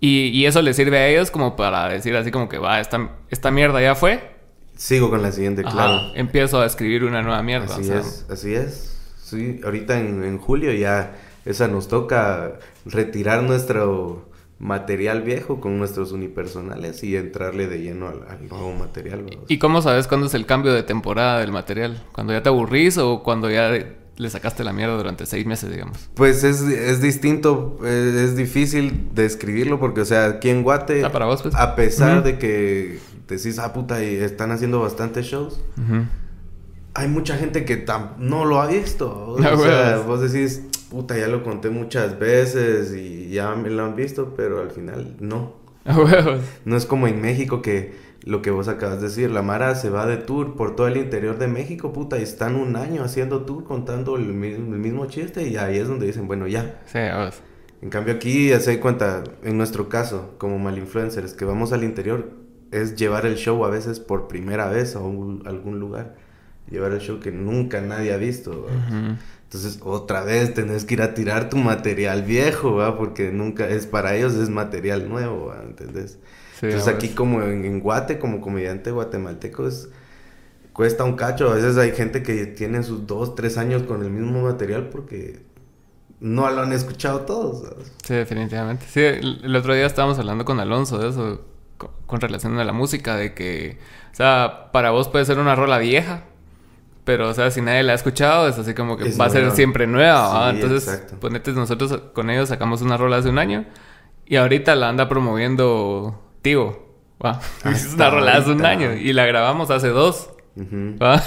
[0.00, 3.10] Y, y eso les sirve a ellos como para decir así como que va, esta,
[3.30, 4.36] esta mierda ya fue.
[4.76, 6.00] Sigo con la siguiente, Ajá, claro.
[6.14, 7.66] empiezo a escribir una nueva mierda.
[7.74, 8.97] Así o sea, es, así es.
[9.30, 11.14] Sí, ahorita en, en julio ya
[11.44, 12.54] esa nos toca
[12.86, 14.26] retirar nuestro
[14.58, 19.22] material viejo con nuestros unipersonales y entrarle de lleno al, al nuevo material.
[19.22, 19.40] ¿verdad?
[19.48, 22.02] ¿Y cómo sabes cuándo es el cambio de temporada del material?
[22.12, 23.70] ¿Cuando ya te aburrís o cuando ya
[24.16, 26.10] le sacaste la mierda durante seis meses, digamos?
[26.14, 31.26] Pues es, es distinto, es difícil describirlo porque, o sea, aquí en Guate, Ah, para
[31.26, 31.54] vos, pues.
[31.54, 35.60] a pesar de que decís, ah, puta, y están haciendo bastantes shows.
[36.98, 37.84] Hay mucha gente que
[38.18, 39.08] no lo ha visto.
[39.34, 43.84] O Ah, sea, vos decís, puta, ya lo conté muchas veces y ya me lo
[43.84, 45.54] han visto, pero al final no.
[45.84, 46.40] A huevos.
[46.64, 49.90] No es como en México que lo que vos acabas de decir, la Mara se
[49.90, 53.42] va de tour por todo el interior de México, puta, y están un año haciendo
[53.46, 56.80] tour contando el mismo, el mismo chiste y ahí es donde dicen, bueno, ya.
[56.86, 57.40] Sí, vos.
[57.80, 61.84] En cambio aquí, ya se da cuenta, en nuestro caso, como malinfluencers, que vamos al
[61.84, 62.28] interior,
[62.72, 66.16] es llevar el show a veces por primera vez a un- algún lugar.
[66.70, 68.66] Llevar el show que nunca nadie ha visto.
[68.66, 68.72] ¿va?
[68.72, 69.16] Ujú.
[69.44, 72.98] Entonces, otra vez tenés que ir a tirar tu material viejo, ¿va?
[72.98, 75.62] Porque nunca es para ellos es material nuevo, ¿va?
[75.62, 76.18] ¿Entendés?
[76.60, 79.88] Sí, Entonces aquí como en, en Guate, como comediante guatemalteco, es,
[80.74, 81.50] cuesta un cacho.
[81.50, 85.40] A veces hay gente que tiene sus dos, tres años con el mismo material porque
[86.20, 87.62] no lo han escuchado todos.
[87.68, 87.92] ¿sabes?
[88.04, 88.84] Sí, definitivamente.
[88.88, 91.40] Sí, el, el otro día estábamos hablando con Alonso de eso,
[91.78, 93.78] con, con relación a la música, de que,
[94.12, 96.24] o sea, para vos puede ser una rola vieja,
[97.08, 99.30] pero, o sea, si nadie la ha escuchado, es así como que Es va a
[99.30, 99.56] ser nueva.
[99.56, 100.50] siempre nueva, ¿va?
[100.50, 101.16] Sí, Entonces, exacto.
[101.18, 103.64] ponete, nosotros con ellos sacamos una rola hace un año
[104.26, 106.86] y ahorita la anda promoviendo Tigo,
[107.24, 107.40] ¿va?
[107.64, 110.28] Ah, es una rola hace un año y la grabamos hace dos.
[110.54, 110.98] Ujú.
[111.02, 111.22] ¿va?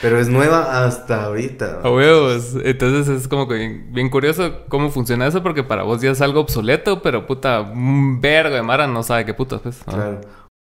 [0.00, 1.80] Pero es nueva hasta ahorita.
[1.82, 2.54] A huevos.
[2.64, 6.20] Entonces es como que bien, bien curioso cómo funciona eso porque para vos ya es
[6.20, 9.82] algo obsoleto, pero puta, un vergo de Mara no sabe qué putas, pues.
[9.82, 10.20] Claro.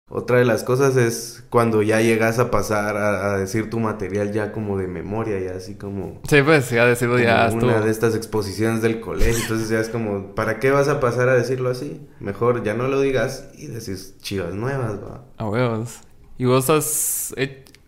[0.08, 4.30] Otra de las cosas es cuando ya llegas a pasar a, a decir tu material
[4.32, 7.66] ya como de memoria, ya así como, Sí, pues ya decirlo ya estuvo.
[7.70, 9.34] una de estas exposiciones del colegio.
[9.42, 12.06] Entonces ya es como, ¿para qué vas a pasar a decirlo así?
[12.20, 15.24] Mejor ya no lo digas y decís chivas nuevas, va.
[15.38, 15.98] A huevos.
[16.38, 17.34] Y vos has...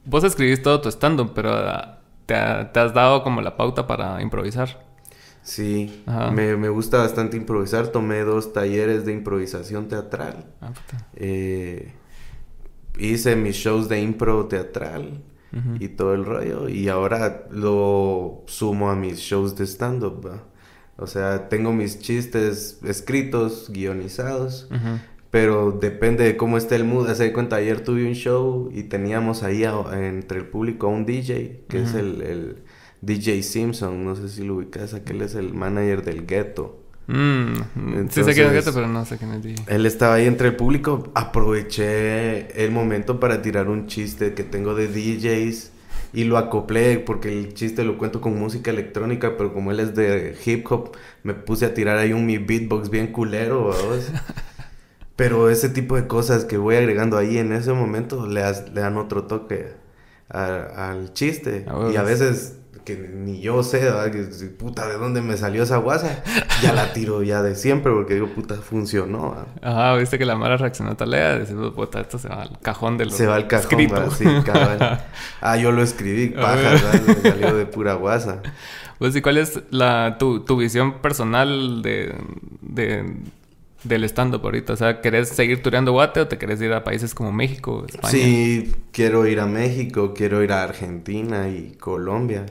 [0.04, 3.87] Vos escribís todo tu stand-up, pero ah, te, ha- te has dado como la pauta
[3.87, 4.85] para improvisar.
[5.42, 6.02] Sí,
[6.33, 7.88] me, me gusta bastante improvisar.
[7.88, 10.46] Tomé dos talleres de improvisación teatral.
[10.61, 11.07] Ah, puta.
[11.14, 11.92] Eh,
[12.99, 15.23] hice mis shows de impro teatral
[15.81, 16.69] y todo el rollo.
[16.69, 20.29] Y ahora lo sumo a mis shows de stand-up.
[20.99, 24.69] O sea, tengo mis chistes escritos, guionizados.
[25.31, 27.09] Pero depende de cómo esté el mood.
[27.09, 29.75] Hace de cuenta, ayer tuve un show y teníamos ahí a-
[30.07, 32.57] entre el público a un DJ, que es el, el
[33.03, 34.05] DJ Simpson.
[34.05, 36.83] No sé si lo ubicas, aquel es el manager del gueto.
[37.09, 39.64] Mm, sí sé quién es Entonces- Gato, pero no sé quién es DJ.
[39.66, 41.11] Él estaba ahí entre el público.
[41.14, 45.73] Aproveché el momento para tirar un chiste que tengo de DJs
[46.12, 49.94] y lo acoplé porque el chiste lo cuento con música electrónica, pero como él es
[49.94, 50.92] de hip hop,
[51.23, 53.71] me puse a tirar ahí un mi beatbox bien culero.
[55.16, 58.40] Pero ese tipo de cosas que voy agregando ahí en ese momento le,
[58.73, 59.66] dan otro toque
[60.29, 61.64] a- al chiste.
[61.66, 64.11] A y a veces que ni yo sé, ¿verdad?
[64.11, 66.22] Que, puta, ¿de dónde me salió esa guasa?
[66.62, 69.37] Ya la tiro ya de siempre porque digo, puta, funcionó.
[69.62, 71.38] Ajá, viste que la Mara reaccionó talea.
[71.38, 73.94] Decimos, puta, esto se va al cajón de los Se va al cajón, escrito.
[73.94, 74.11] ¿va?
[74.11, 75.05] sí, cabal.
[75.40, 76.72] Ah, yo lo escribí, paja.
[77.07, 78.42] Me salió de pura guasa.
[78.98, 82.14] Pues, ¿y cuál es la, tu, tu visión personal de,
[82.62, 83.14] de,
[83.85, 84.72] del stand-up ahorita?
[84.72, 88.11] O sea, ¿querés seguir tureando guate o te querés ir a países como México, España?
[88.11, 92.46] Sí, quiero ir a México, quiero ir a Argentina y Colombia.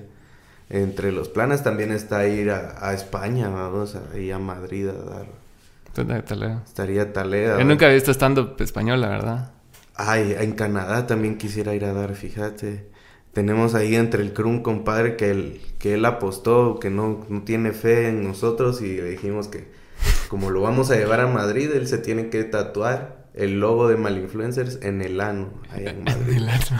[0.69, 4.93] Entre los planes también está ir a, a España, vamos, a, y a Madrid a
[4.93, 5.25] dar.
[6.65, 7.57] Estaría talea.
[7.57, 9.51] Yo nunca he visto stand-up español, la verdad.
[9.95, 12.87] Ay, en Canadá también quisiera ir a dar, fíjate.
[13.33, 17.43] Tenemos ahí entre el crew un compadre que él, que él apostó, que no, no
[17.43, 19.67] tiene fe en nosotros y le dijimos que
[20.27, 23.97] como lo vamos a llevar a Madrid, él se tiene que tatuar el logo de
[23.97, 26.37] Malinfluencers en el ano, allá en Madrid.
[26.37, 26.77] El otro.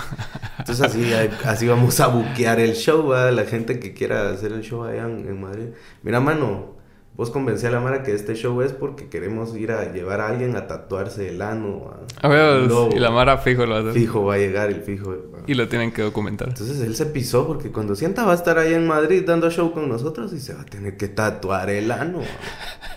[0.59, 1.11] Entonces así,
[1.45, 3.31] así vamos a buquear el show, ¿va?
[3.31, 5.67] la gente que quiera hacer el show allá en, en Madrid.
[6.03, 6.75] Mira, mano,
[7.17, 10.27] vos convencí a la Mara que este show es porque queremos ir a llevar a
[10.27, 11.93] alguien a tatuarse el ano.
[12.21, 13.93] A ver, y la Mara fijo lo va a hacer.
[13.93, 15.15] Fijo va a llegar el fijo.
[15.47, 16.49] Y lo tienen que documentar.
[16.49, 19.71] Entonces él se pisó porque cuando sienta va a estar allá en Madrid dando show
[19.71, 22.19] con nosotros y se va a tener que tatuar el ano.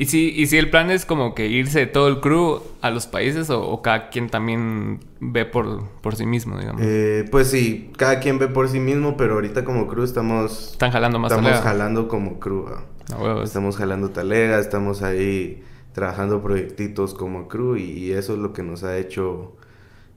[0.00, 3.06] ¿Y si, y si el plan es como que irse todo el crew a los
[3.06, 6.80] países o, o cada quien también ve por, por sí mismo, digamos?
[6.82, 10.90] Eh, pues sí, cada quien ve por sí mismo, pero ahorita como crew estamos, Están
[10.90, 12.64] jalando más estamos jalando como crew.
[12.64, 12.82] ¿va?
[13.14, 13.44] A huevos.
[13.44, 18.62] Estamos jalando talega, estamos ahí trabajando proyectitos como crew y, y eso es lo que
[18.62, 19.54] nos ha hecho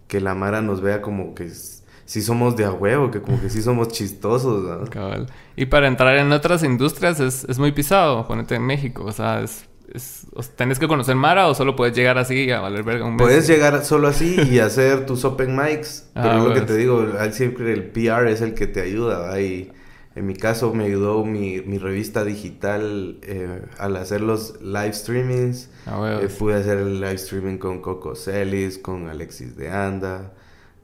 [0.08, 1.50] que la Mara nos vea como que
[2.06, 4.64] sí somos de a huevo, que como que sí somos chistosos.
[4.64, 4.90] ¿no?
[4.90, 5.28] Cabal.
[5.58, 9.04] Y para entrar en otras industrias es, es muy pisado, ponete en México.
[9.04, 12.84] O sea, es, es- ¿tenés que conocer Mara o solo puedes llegar así a valer
[12.84, 13.22] verga un mes?
[13.24, 17.06] Puedes llegar solo así y hacer tus open mics, pero Ah, lo que te digo,
[17.32, 19.40] siempre el PR es el que te ayuda.
[19.42, 19.72] Y
[20.16, 25.70] en mi caso me ayudó mi, mi revista digital eh, al hacer los live streamings.
[25.86, 26.24] A huevos.
[26.24, 30.34] Eh, pude hacer el live streaming con Coco Celis, con Alexis de Anda,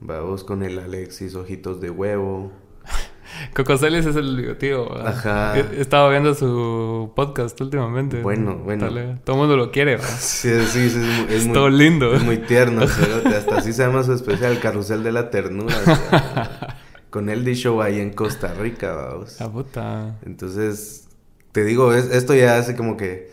[0.00, 2.52] vamos con el Alexis Ojitos de Huevo.
[3.54, 4.88] Coco Celis es el bigotío.
[4.88, 5.06] ¿verdad?
[5.08, 5.58] Ajá.
[5.58, 8.22] He, estado viendo su podcast últimamente.
[8.22, 8.84] Bueno, bueno.
[8.86, 9.16] Dale.
[9.24, 9.92] Todo el mundo lo quiere.
[9.96, 10.08] ¿verdad?
[10.18, 12.14] Sí, sí, sí, es, muy- es muy, todo lindo.
[12.14, 15.74] Es muy tierno, cerote, hasta así se llama su especial, el Carrusel de la Ternura.
[17.10, 19.38] con el D Show ahí en Costa Rica, vamos.
[19.40, 20.16] La puta.
[20.24, 21.08] Entonces,
[21.52, 23.30] te digo, es, esto ya hace como que,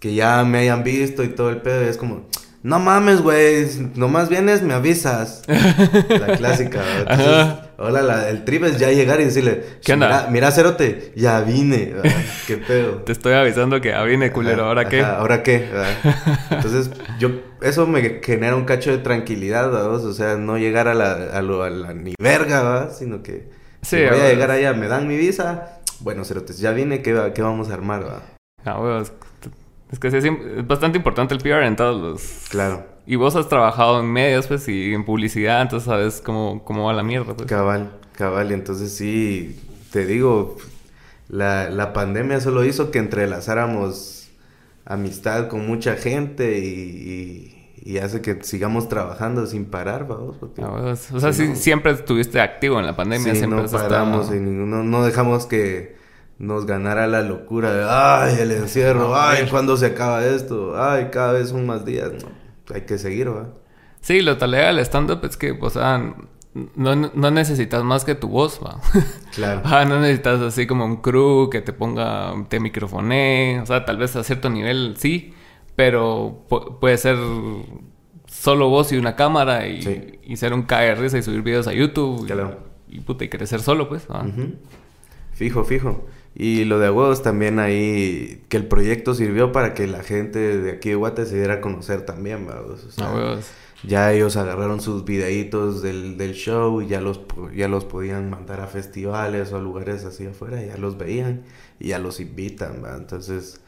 [0.00, 2.26] que ya me hayan visto y todo el pedo, y es como,
[2.62, 5.42] no mames, güey, nomás vienes, me avisas.
[5.48, 6.80] La clásica.
[7.00, 7.46] Entonces,
[7.78, 10.08] hola, la- el trip es ya llegar y decirle, ¿Qué onda?
[10.08, 12.12] Mira, mira, Cerote, ya vine, ¿verdad?
[12.46, 12.90] qué pedo.
[13.02, 14.60] Te estoy avisando que ah, viene culero.
[14.62, 15.00] Ajá, ¿Ahora qué?
[15.02, 15.68] ¿Ahora qué?
[15.72, 15.94] ¿verdad?
[16.50, 17.30] Entonces, yo,
[17.62, 19.94] eso me genera un cacho de tranquilidad, ¿verdad?
[19.94, 22.92] O sea, no llegar a la, a lo, a la ni verga, ¿verdad?
[22.96, 23.48] Sino que
[23.82, 25.78] Sí, si voy a llegar allá, me dan mi visa.
[26.00, 28.04] Bueno, cerotes, ya vine, ¿qué, qué vamos a armar.
[28.64, 28.76] Ah.
[29.90, 32.48] Es que sí, es, bastante importante el PR en todos los...
[32.50, 36.84] Claro, Y vos has trabajado en medios, pues, y en publicidad, entonces sabes cómo, cómo
[36.84, 37.48] va la mierda, pues.
[37.48, 38.52] cabal, cabal.
[38.52, 39.58] Entonces, sí,
[39.92, 40.56] te digo,
[41.28, 44.30] la, la pandemia solo hizo que entrelazáramos
[44.84, 50.36] amistad con mucha gente y, y- y hace que sigamos trabajando sin parar, vamos.
[50.38, 53.32] Porque, o sea, sí, siempre estuviste activo en la pandemia.
[53.32, 55.96] Sí, siempre no paramos, y no, no dejamos que
[56.40, 60.72] nos ganara la locura de, ay, el encierro, ay, ¿cuándo se acaba esto?
[60.74, 62.12] Ay, cada vez son más días.
[62.12, 63.50] No, hay que seguir, ¿va?
[64.00, 66.14] Sí, lo tal del stand-up es que, o sea,
[66.76, 68.80] no, no, necesitas más que tu voz, ¿va?
[69.34, 69.60] Claro.
[69.64, 73.98] ah, no necesitas así como un crew que te ponga, te microfone, o sea, tal
[73.98, 75.34] vez a cierto nivel sí,
[75.76, 76.46] pero
[76.80, 77.18] puede ser
[78.26, 82.26] solo vos y una cámara y, y ser un KR y subir videos a YouTube.
[82.26, 82.60] Claro.
[82.88, 84.08] Y, puta, y crecer solo, pues.
[85.40, 86.04] Fijo, fijo.
[86.34, 90.72] Y lo de huevos también ahí, que el proyecto sirvió para que la gente de
[90.72, 92.46] aquí de Guate se diera a conocer también,
[92.90, 93.38] sea,
[93.82, 97.22] Ya ellos agarraron sus videitos del, del, show y ya los,
[97.56, 101.40] ya los podían mandar a festivales o a lugares así afuera, ya los veían
[101.78, 102.98] y ya los invitan, ¿verdad?
[102.98, 103.62] Entonces,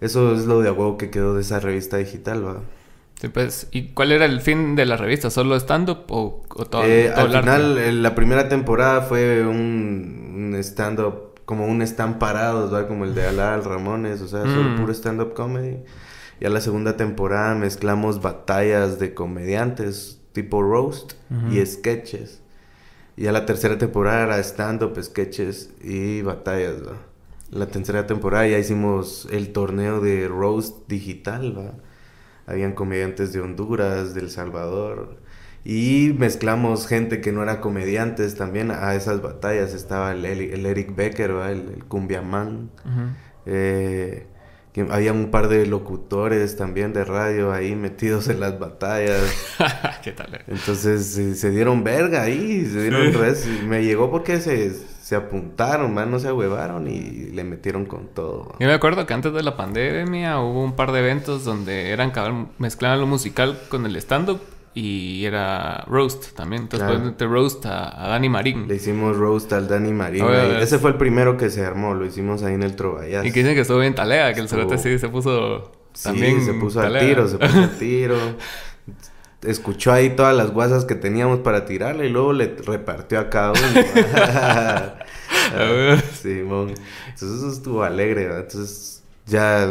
[0.00, 2.62] eso es lo de huevo que quedó de esa revista digital, ¿verdad?
[3.22, 5.30] Sí, pues, ¿y cuál era el fin de la revista?
[5.30, 11.66] ¿Solo stand-up o, todo, eh, Al final, la primera temporada fue un, un stand-up como
[11.66, 12.88] un stand parados, ¿verdad?
[12.88, 14.76] Como el de Alal Ramones, o sea, solo mm.
[14.76, 15.84] puro stand-up comedy.
[16.40, 21.12] Y a la segunda temporada mezclamos batallas de comediantes, tipo roast
[21.48, 22.40] y sketches.
[23.16, 27.00] Y a la tercera temporada era stand-up, sketches y batallas, ¿verdad?
[27.52, 31.74] La tercera temporada ya hicimos el torneo de roast digital, ¿va?
[32.52, 35.16] Habían comediantes de Honduras, de El Salvador,
[35.64, 39.74] y mezclamos gente que no era comediantes también a esas batallas.
[39.74, 42.70] Estaba el, Eric Becker, el, el Cumbiamán.
[43.46, 44.26] Eh,
[44.90, 49.22] había un par de locutores también de radio ahí metidos en las batallas.
[50.02, 50.34] ¿Qué tal?
[50.34, 50.42] Eh?
[50.48, 53.46] Entonces se dieron verga ahí, se dieron res.
[53.64, 54.72] Me llegó porque se,
[55.02, 58.54] se apuntaron, man, no se ahuevaron y le metieron con todo.
[58.60, 62.12] Yo me acuerdo que antes de la pandemia hubo un par de eventos donde eran
[62.58, 64.40] mezclaban lo musical con el stand-up
[64.74, 66.62] y era roast también.
[66.62, 67.14] Entonces claro.
[67.14, 68.68] te roast a, Dani Marín.
[68.68, 70.24] Le hicimos roast al Dani Marín.
[70.60, 73.26] Ese fue el primero que se armó, lo hicimos ahí en el Trovallas.
[73.26, 76.54] Y que dicen que estuvo bien talea, que el cerote sí se puso también se
[76.54, 78.16] puso al tiro, se puso al tiro.
[79.42, 83.52] Escuchó ahí todas las guasas que teníamos para tirarle y luego le repartió a cada
[83.52, 83.60] uno.
[86.12, 86.74] Simón.
[87.08, 89.68] Entonces eso estuvo alegre, Entonces ya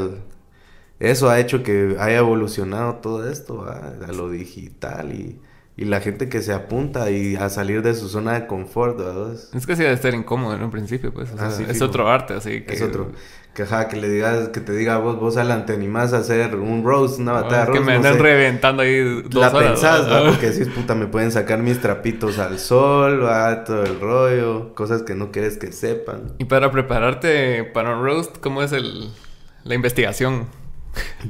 [1.00, 5.40] eso ha hecho que haya evolucionado todo esto a lo digital y,
[5.82, 8.98] y, la gente que se apunta y a salir de su zona de confort.
[8.98, 9.34] ¿verdad?
[9.34, 11.30] Es que sí debe estar incómodo en un principio, pues.
[11.38, 12.74] Ah, es otro arte, así que...
[12.74, 13.12] Es otro.
[13.54, 17.20] Que, que le digas, que te diga vos, vos adelante animás a hacer un roast,
[17.20, 17.80] una batalla roast.
[17.80, 20.32] Que me andan reventando ahí dos La pensás, ¿no?
[20.32, 25.04] Porque decís, puta, me pueden sacar mis trapitos al sol, va, todo el rollo, cosas
[25.04, 26.34] que no quieres que sepan.
[26.38, 29.10] Y para prepararte para un roast, ¿cómo es el,
[29.66, 30.48] la investigación?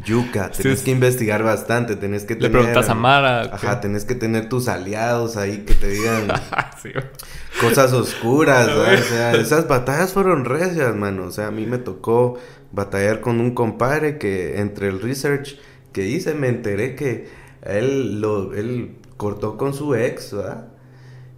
[0.06, 2.52] Yuca, tenés que investigar bastante, tenés que tener...
[2.52, 3.42] Le preguntas a Mara.
[3.54, 6.28] Ajá, tenés que tener tus aliados ahí que te digan
[7.62, 11.26] cosas oscuras, O sea, esas batallas fueron recias, mano.
[11.26, 12.40] O sea, a mí me tocó
[12.72, 15.60] batallar con un compadre que entre el research
[15.92, 17.30] que hice me enteré que
[17.64, 20.68] él, lo, él cortó con su ex, ¿verdad?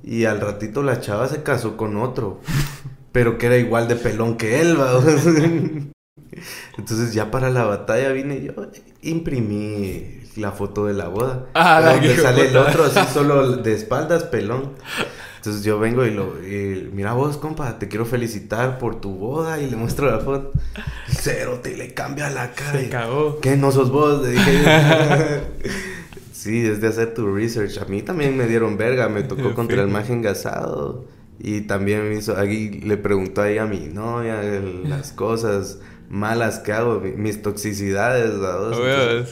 [0.04, 2.40] Y al ratito la chava se casó con otro,
[3.12, 5.02] pero que era igual de pelón que él, ¿verdad?
[6.78, 8.54] Entonces ya para la batalla vine yo,
[9.02, 11.48] imprimí la foto de la boda.
[11.54, 14.74] Ah, donde sale el otro así solo de espaldas, pelón.
[15.38, 16.36] Entonces yo vengo y lo,
[16.94, 20.54] mira vos, compa, te quiero felicitar por tu boda y le muestro la foto.
[21.10, 22.80] Cero, te le cambia la cara.
[22.80, 23.40] Se cagó.
[23.40, 24.22] ¿Qué no sos vos?
[24.22, 24.54] Le dije.
[26.32, 27.78] sí, es de hacer tu research.
[27.80, 31.06] A mí también me dieron verga, me tocó contra el maje engasado.
[31.40, 34.42] Y también me hizo, ahí le preguntó ahí a mi novia
[34.86, 39.26] las cosas malas que hago, mis toxicidades, ¿verdad?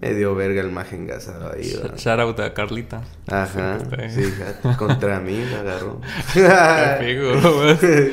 [0.00, 1.96] me dio verga el maje engasado ahí, ¿verdad?
[1.96, 3.02] Shout out a Carlita.
[3.26, 4.32] Ajá, sí,
[4.78, 6.00] contra mí me agarró.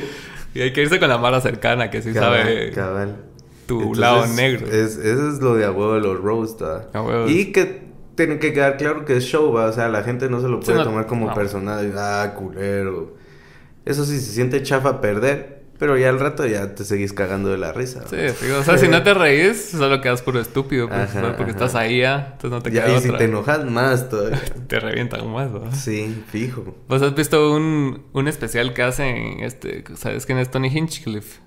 [0.54, 2.72] y hay que irse con la mala cercana que sí sabe
[3.66, 4.66] tu lado negro.
[4.66, 6.60] Es, eso es lo de a huevo de los roast,
[7.28, 9.66] Y que tiene que quedar claro que es show, ¿va?
[9.66, 11.92] O sea, la gente no se lo puede tomar como personal.
[11.96, 13.14] Ah, culero.
[13.84, 15.55] Eso sí, se siente chafa perder.
[15.78, 18.04] Pero ya al rato ya te seguís cagando de la risa.
[18.08, 22.00] Sí, o sea, si no te reís, solo quedas puro estúpido, pues, porque estás ahí
[22.00, 24.40] ya, entonces no te queda Y si te enojas más todavía.
[24.68, 25.70] te revientan más, ¿no?
[25.72, 26.76] Sí, fijo.
[26.88, 31.40] ¿Vos has visto un, un especial que hacen, este, sabes quién es Tony Hinchcliffe?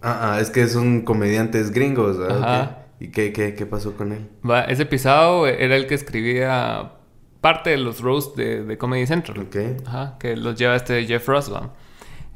[0.00, 2.42] Ah, ah, es que son comediantes gringos, ¿verdad?
[2.42, 2.78] Ajá.
[2.98, 4.28] ¿Y qué, qué, qué pasó con él?
[4.48, 6.92] Va, ese pisado era el que escribía
[7.40, 9.40] parte de los roasts de, de Comedy Central.
[9.40, 9.56] Ok.
[9.86, 11.50] Ajá, que los lleva este Jeff Ross,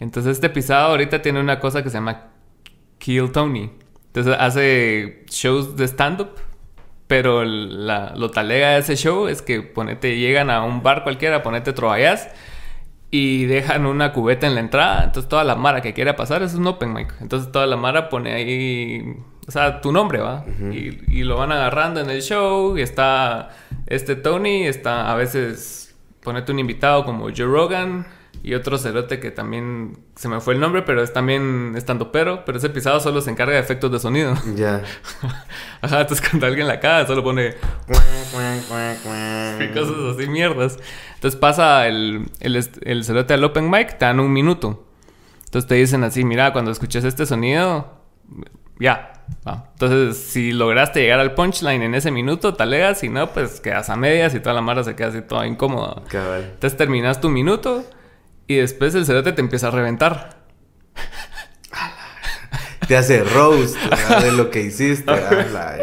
[0.01, 2.29] entonces este pisado ahorita tiene una cosa que se llama
[2.99, 3.71] Kill Tony.
[4.07, 6.31] Entonces hace shows de stand-up
[7.07, 11.43] Pero la, lo talega de ese show es que ponete, llegan a un bar cualquiera,
[11.43, 12.29] ponete trovallas
[13.11, 15.05] y dejan una cubeta en la entrada.
[15.05, 17.15] Entonces toda la mara que quiera pasar es un open mic.
[17.21, 19.17] Entonces toda la mara pone ahí,
[19.47, 20.45] o sea, tu nombre, ¿va?
[20.73, 22.77] y, y, lo van agarrando en el show.
[22.77, 23.51] Y está
[23.87, 28.07] este Tony, está a veces ponete un invitado como Joe Rogan
[28.47, 32.45] y otro cerote que también se me fue el nombre, pero es también estando pero,
[32.45, 34.35] pero ese pisado solo se encarga de efectos de sonido.
[34.55, 34.85] Ya.
[35.83, 37.57] Ajá, entonces cuando alguien la caga solo pone
[39.61, 40.79] y cosas así mierdas.
[41.15, 44.87] Entonces pasa el, el, el cerote al open mic, te dan un minuto.
[45.47, 47.99] Entonces te dicen así, mira, cuando escuches este sonido,
[48.79, 49.25] ya.
[49.45, 53.97] Entonces, si lograste llegar al punchline en ese minuto, talegas, si no, pues quedas a
[53.97, 56.03] medias y toda la mara se queda así toda incómoda.
[56.53, 57.85] Entonces terminas tu minuto
[58.47, 60.37] y después el cerote te empieza a reventar.
[62.87, 63.77] Te hace roast
[64.23, 65.07] de lo que hiciste.
[65.07, 65.77] la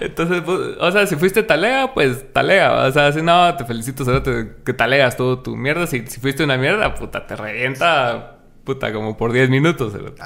[0.00, 2.86] Entonces, pues, o sea, si fuiste talega, pues talega.
[2.86, 5.86] O sea, si no, te felicito, cerote, que talegas todo tu mierda.
[5.86, 9.92] Si, si fuiste una mierda, puta, te revienta, puta, como por 10 minutos.
[9.92, 10.22] Cerote.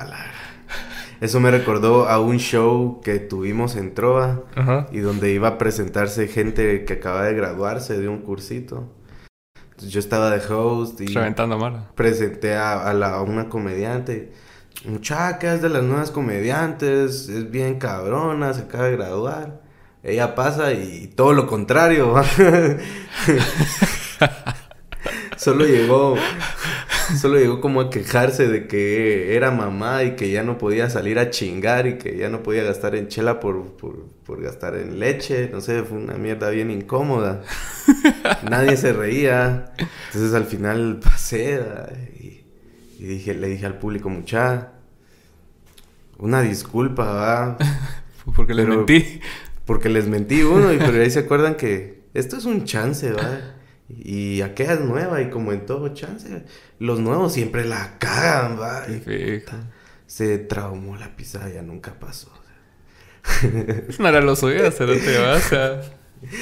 [1.21, 4.43] Eso me recordó a un show que tuvimos en Trova
[4.91, 8.91] y donde iba a presentarse gente que acaba de graduarse de un cursito
[9.79, 11.89] yo estaba de host y Reventando mala.
[11.95, 14.33] presenté a, a, una comediante.
[14.85, 19.62] Muchacha, es de las nuevas comediantes, es bien cabrona, se acaba de graduar.
[20.03, 22.14] Ella pasa y todo lo contrario.
[25.37, 26.14] Solo llegó
[27.21, 31.19] Solo llegó como a quejarse de que era mamá y que ya no podía salir
[31.19, 35.49] a chingar y que ya no podía gastar en chela por, por, gastar en leche.
[35.53, 37.43] No sé, fue una mierda bien incómoda.
[38.49, 39.73] Nadie se reía.
[40.07, 41.61] Entonces al final pasé
[42.19, 44.73] y, dije, le dije al público, mucha,
[46.19, 47.59] una disculpa, va.
[48.37, 49.21] porque les mentí.
[49.67, 53.55] Porque les mentí uno, y pero ahí se acuerdan que esto es un chance, va.
[53.89, 56.45] Y aquella es nueva y como en todo chance,
[56.78, 58.85] los nuevos siempre la cagan, va.
[60.07, 62.32] se traumó la pisada, ya nunca pasó.
[63.99, 65.80] no era lo suyo, se lo te va, o sea.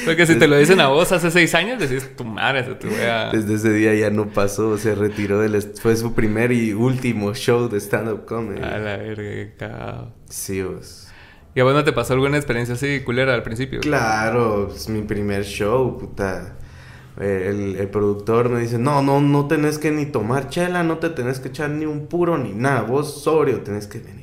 [0.05, 2.87] Porque si te lo dicen a vos hace seis años, decís, tu madre, se te
[2.87, 3.31] voy a...
[3.33, 5.61] Desde ese día ya no pasó, se retiró del...
[5.61, 8.63] Fue su primer y último show de stand-up comedy.
[8.63, 11.09] A la verga, Sí, vos.
[11.55, 13.81] ¿Y a vos no te pasó alguna experiencia así culera al principio?
[13.81, 16.57] Claro, es mi primer show, puta.
[17.23, 21.09] El, el, productor me dice, no, no, no tenés que ni tomar chela, no te
[21.11, 24.23] tenés que echar ni un puro ni nada, vos sobrio tenés que venir.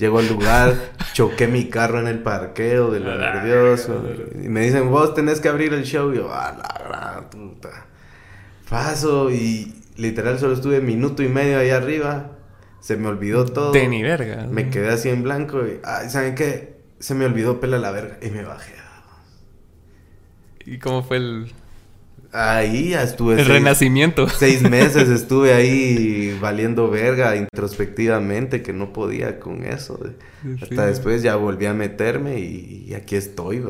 [0.00, 0.74] Llego al lugar,
[1.12, 4.02] choqué mi carro en el parqueo de lo nervioso.
[4.42, 6.10] Y me dicen, vos tenés que abrir el show.
[6.12, 7.84] Y yo, a la gran puta.
[8.70, 12.30] Paso y literal solo estuve minuto y medio ahí arriba.
[12.80, 13.72] Se me olvidó todo.
[13.72, 14.46] De ni verga.
[14.50, 16.80] Me quedé así en blanco y, ay, ¿saben qué?
[16.98, 18.72] Se me olvidó pela la verga y me bajé.
[20.70, 21.52] ¿Y cómo fue el...?
[22.32, 23.40] Ahí estuve...
[23.40, 24.28] El renacimiento.
[24.38, 29.98] Seis meses estuve ahí valiendo verga introspectivamente, que no podía con eso.
[30.62, 33.60] Hasta después ya volví a meterme y, aquí estoy,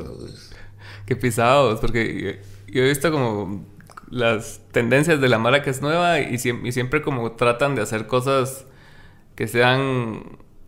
[1.06, 3.64] Qué pisados, porque yo, he visto como
[4.10, 8.06] las tendencias de la mala que es nueva y, y siempre como tratan de hacer
[8.06, 8.66] cosas
[9.36, 10.22] que sean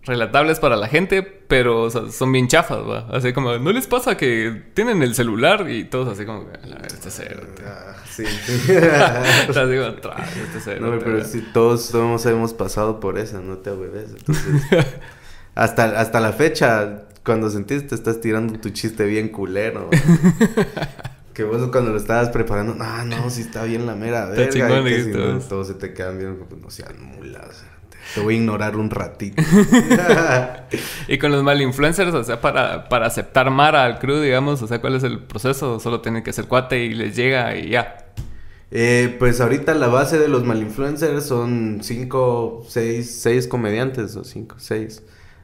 [0.05, 3.09] relatables para la gente, pero son bien chafas, ¿va?
[3.12, 6.86] Así como, ¿no les pasa que tienen el celular y todos así como, a ver,
[6.86, 7.42] este cero.
[7.64, 8.72] Ah, sí, sí.
[8.72, 9.74] así
[10.57, 14.11] este No, pero si todos, todos hemos pasado por eso, no te ahueves.
[14.11, 14.62] Entonces,
[15.55, 19.88] hasta, hasta la fecha, cuando sentiste, te estás tirando tu chiste bien culero.
[21.32, 24.42] Que vos cuando lo estabas preparando, ah, no, si está bien la mera verga.
[24.42, 27.64] Está chingón, y que si no, todo se te quedan bien, pues no sean mulas.
[28.14, 29.42] Te voy a ignorar un ratito.
[31.09, 34.66] y con los mal influencers, o sea, para, para aceptar Mara al crew, digamos, o
[34.66, 35.80] sea, ¿cuál es el proceso?
[35.80, 38.07] Solo tienen que ser cuate y les llega y ya.
[38.70, 44.24] Eh, pues ahorita la base de los mal influencers son cinco, seis, seis comediantes, o
[44.24, 45.03] cinco, seis.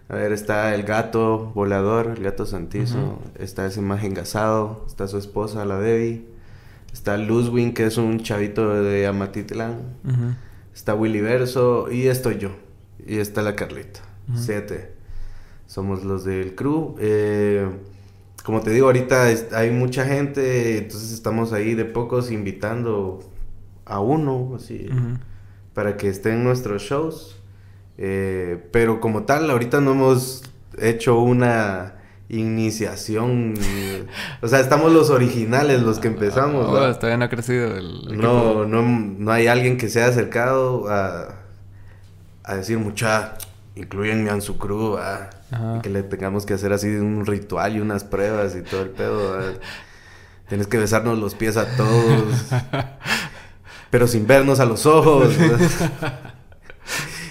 [0.08, 5.18] A ver, está el gato volador, el gato santizo, está ese imagen gasado, está su
[5.18, 6.24] esposa, la Debbie,
[6.94, 9.76] está Luzwin, que es un chavito de Amatitlán
[10.78, 12.50] está Willy Verso y estoy yo.
[13.04, 14.00] Y está la Carlita.
[14.36, 14.92] Siete.
[15.66, 16.94] Somos los del crew.
[17.00, 17.68] Eh,
[18.44, 19.24] como te digo, ahorita
[19.54, 23.18] hay mucha gente, entonces estamos ahí de pocos invitando
[23.86, 24.88] a uno, así,
[25.74, 27.42] para que esté en nuestros shows.
[27.96, 30.44] Eh, pero como tal, ahorita no hemos
[30.80, 31.96] hecho una
[32.28, 33.54] iniciación.
[34.42, 36.66] o sea, estamos los originales, los que empezamos.
[36.66, 38.18] Oh, todavía no ha crecido el.
[38.18, 41.36] No, no, no hay alguien que se haya acercado a,
[42.44, 43.34] a decir, mucha,
[43.74, 44.98] incluyenme en su crew.
[45.50, 48.90] Y que le tengamos que hacer así un ritual y unas pruebas y todo el
[48.90, 49.32] pedo.
[49.32, 49.60] ¿verdad?
[50.48, 52.44] Tienes que besarnos los pies a todos.
[53.90, 55.34] pero sin vernos a los ojos.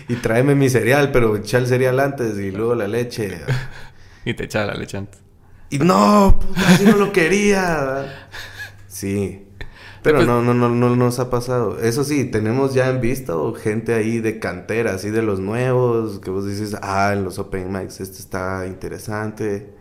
[0.07, 3.41] y tráeme mi cereal, pero echa el cereal antes y luego la leche.
[4.29, 5.21] Y te echa la leche antes.
[5.69, 8.27] Y no, puta, así no lo quería.
[8.87, 9.47] Sí.
[10.03, 11.79] Pero no, no, no, no nos ha pasado.
[11.79, 16.29] Eso sí, tenemos ya en vista gente ahí de cantera, así de los nuevos, que
[16.29, 19.73] vos dices, ah, en los open mics este está interesante.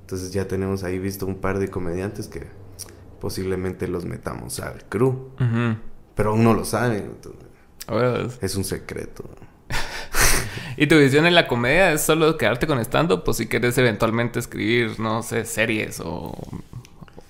[0.00, 2.46] Entonces ya tenemos ahí visto un par de comediantes que
[3.20, 5.30] posiblemente los metamos al crew.
[6.14, 7.12] Pero aún no lo saben.
[8.40, 9.24] es un secreto.
[10.76, 13.24] ¿Y tu visión en la comedia es solo quedarte con stand-up?
[13.24, 16.36] Pues si quieres eventualmente escribir, no sé, series o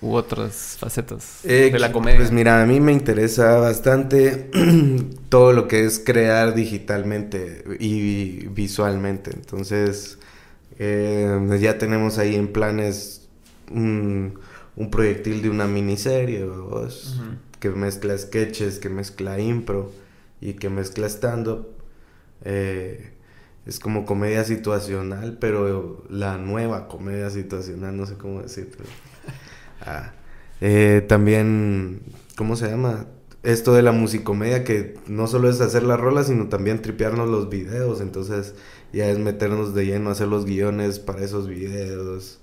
[0.03, 2.19] u otras facetas de la comedia?
[2.19, 4.51] Pues mira, a mí me interesa bastante
[5.29, 9.31] todo lo que es crear digitalmente y visualmente.
[9.33, 10.19] Entonces,
[10.79, 13.29] eh, ya tenemos ahí en planes
[13.71, 14.39] un,
[14.91, 16.45] proyectil de una miniserie
[17.61, 19.93] que mezcla sketches, que mezcla impro
[20.41, 21.69] y que mezcla stand-up.
[22.45, 23.13] Eh,
[23.67, 28.85] es como comedia situacional, pero la nueva comedia situacional, no sé cómo decirlo.
[29.85, 30.13] Ah,
[30.61, 32.03] eh, también,
[32.37, 33.09] ¿cómo se llama?
[33.43, 37.49] Esto de la musicomedia, que no solo es hacer la rola, sino también tripearnos los
[37.49, 38.01] videos.
[38.01, 38.55] Entonces,
[38.93, 42.39] ya es meternos de lleno a hacer los guiones para esos videos.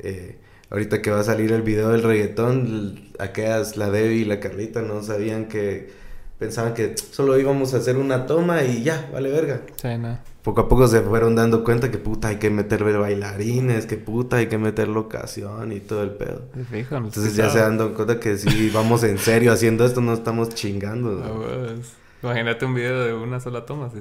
[0.00, 0.38] Eh,
[0.68, 4.82] ahorita que va a salir el video del reggaetón, aquellas, la Debbie y la Carlita,
[4.82, 6.04] no sabían que.
[6.38, 9.62] Pensaban que solo íbamos a hacer una toma y ya, vale verga.
[9.76, 13.84] Sí, no poco a poco se fueron dando cuenta que puta hay que meter bailarines,
[13.84, 16.42] que puta hay que meter locación y todo el pedo.
[16.54, 21.20] Entonces ya se dan cuenta que si vamos en serio haciendo esto, no estamos chingando.
[21.36, 23.90] Pues, imagínate un video de una sola toma.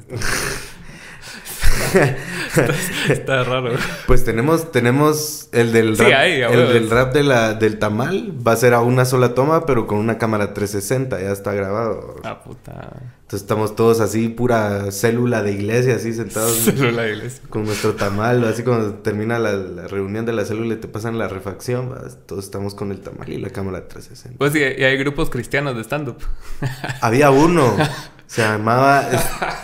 [3.09, 3.71] está, raro.
[4.07, 8.55] Pues tenemos, tenemos el del rap, el del rap de la, del tamal, va a
[8.55, 12.15] ser a una sola toma, pero con una cámara 360, ya está grabado.
[12.23, 12.91] Ah, puta.
[13.26, 16.57] Entonces estamos todos así, pura célula de iglesia, así sentados.
[16.63, 17.41] Célula de iglesia.
[17.49, 21.28] Con nuestro tamal, así cuando termina la, reunión de la célula y te pasan la
[21.28, 21.91] refacción,
[22.28, 24.38] todos estamos con el tamal y la cámara 360.
[24.38, 26.17] Pues sí, y hay grupos cristianos de stand-up.
[27.01, 27.76] Había uno.
[28.28, 29.07] Se llamaba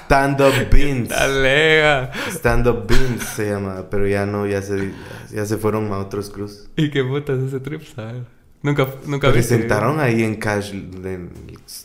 [0.03, 1.09] Stand Up Beans.
[1.09, 2.11] Talega.
[2.29, 4.91] Stand Up Beans se llamaba, pero ya no, ya se,
[5.31, 6.69] ya se fueron a otros cruz.
[6.75, 8.23] ¿Y qué putas ese trip, sabes?
[8.63, 10.71] Nunca, nunca Presentaron ahí en Cash...
[10.71, 11.31] En,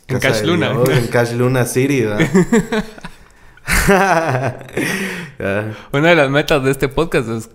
[0.08, 0.72] en Cash Luna.
[0.90, 2.28] en Cash Luna City, ¿verdad?
[5.92, 7.50] Una de las metas de este podcast es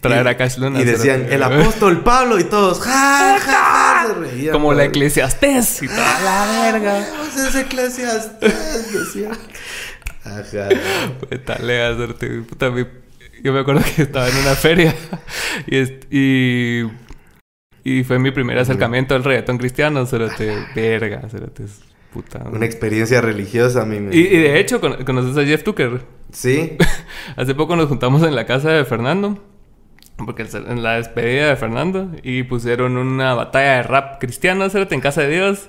[0.00, 0.80] traer a Cash Luna.
[0.80, 3.85] Y decían, el apóstol Pablo y todos, ja, ja,
[4.52, 7.06] Como la eclesiastés y toda la verga.
[7.36, 9.30] es eclesiastés, decía.
[10.24, 10.68] Ajá.
[11.20, 11.96] Pues talea,
[12.48, 12.72] puta,
[13.42, 14.94] yo me acuerdo que estaba en una feria
[15.66, 15.76] y,
[16.10, 16.90] y,
[17.84, 21.80] y fue mi primer acercamiento al reggaetón cristiano, te verga, es
[22.12, 22.44] puta.
[22.50, 26.00] Una experiencia religiosa, a mí y, y, de hecho, ¿conoces a Jeff Tucker?
[26.32, 26.76] Sí.
[27.36, 29.40] Hace poco nos juntamos en la casa de Fernando
[30.24, 34.94] porque en la despedida de Fernando y pusieron una batalla de rap cristiano, ¿cierto?
[34.94, 35.68] En casa de Dios.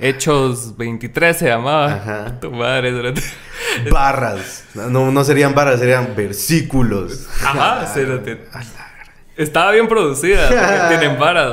[0.00, 1.92] Hechos 23 se llamaba.
[1.92, 2.24] Ajá.
[2.40, 3.14] Tu madre,
[3.90, 4.66] Barras.
[4.74, 7.28] No, no serían barras, serían versículos.
[7.44, 8.46] Ajá, cérate.
[9.36, 11.52] Estaba bien producida, tienen barras.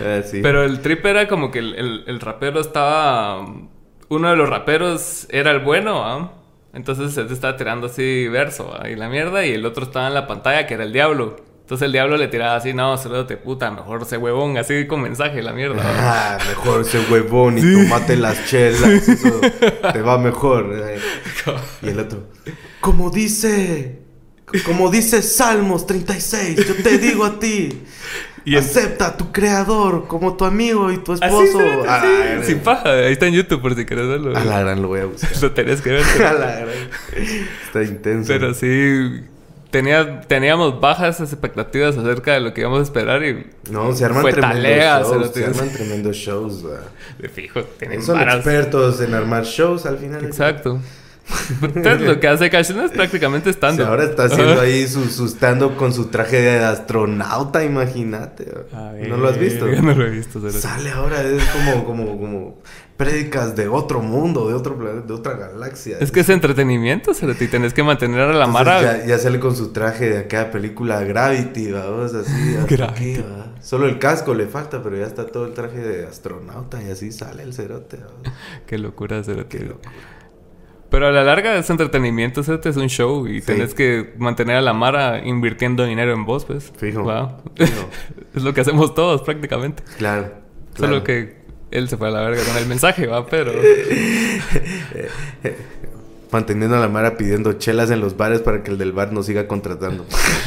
[0.00, 3.46] Ah, Pero el trip era como que el, el, rapero estaba.
[4.08, 6.32] Uno de los raperos era el bueno, ¿ah?
[6.74, 10.26] Entonces se estaba tirando así verso y la mierda, y el otro estaba en la
[10.26, 11.51] pantalla que era el diablo.
[11.62, 15.42] Entonces el diablo le tiraba así, no, te puta, mejor ese huevón, así con mensaje,
[15.42, 15.82] la mierda.
[15.84, 19.40] Ah, mejor ese huevón y tomate las chelas, eso
[19.92, 20.76] te va mejor.
[21.82, 22.28] Y el otro,
[22.80, 24.00] como dice,
[24.64, 27.82] como dice Salmos 36, yo te digo a ti.
[28.44, 31.60] Y Acepta a tu creador como tu amigo y tu esposo.
[31.86, 32.90] Ah, sin paja.
[32.90, 34.36] Ahí está en YouTube por si quieres verlo.
[34.36, 35.30] A la gran lo voy a buscar.
[35.40, 36.02] lo tenés que ver.
[36.26, 36.68] a la gran.
[37.66, 38.26] Está intenso.
[38.26, 39.22] Pero sí,
[39.72, 43.46] tenía, teníamos bajas expectativas acerca de lo que íbamos a esperar y...
[43.70, 45.32] No, se arman tremendos shows.
[45.32, 46.64] Se arman tremendos shows,
[47.18, 50.24] De fijo, tienen Son expertos en armar shows al final.
[50.24, 50.78] Exacto.
[51.62, 53.86] Entonces, lo que hace Cashin es prácticamente stand-up.
[53.86, 58.52] ahora está haciendo ahí su, su stand-up con su traje de astronauta, imagínate.
[59.08, 59.66] ¿No lo has visto?
[59.82, 60.50] no lo he visto.
[60.50, 62.62] Sale ahora, es como, como, como
[62.96, 65.98] prédicas de otro mundo, de otro planeta, de otra galaxia.
[66.00, 69.04] Es que es entretenimiento, se y tenés que mantener a la mara.
[69.04, 72.56] Ya, sale con su traje de aquella película Gravity, vamos, así.
[72.68, 73.24] Gravity.
[73.60, 77.12] Solo el casco le falta, pero ya está todo el traje de astronauta y así
[77.12, 77.98] sale el cerote.
[78.66, 79.58] Qué locura, cerote.
[79.58, 79.90] Qué locura.
[80.90, 83.46] Pero a la larga es entretenimiento, este es un show y Sí.
[83.46, 86.70] tenés que mantener a la Mara invirtiendo dinero en vos, pues.
[86.76, 87.02] Fijo.
[87.04, 87.30] Wow.
[87.54, 87.88] Fijo.
[88.34, 89.82] es lo que hacemos todos prácticamente.
[89.96, 90.34] Claro.
[90.76, 91.41] Solo que
[91.72, 93.52] él se fue a la verga con el mensaje, va, pero.
[96.30, 99.26] Manteniendo a la Mara pidiendo chelas en los bares para que el del bar nos
[99.26, 100.06] siga contratando.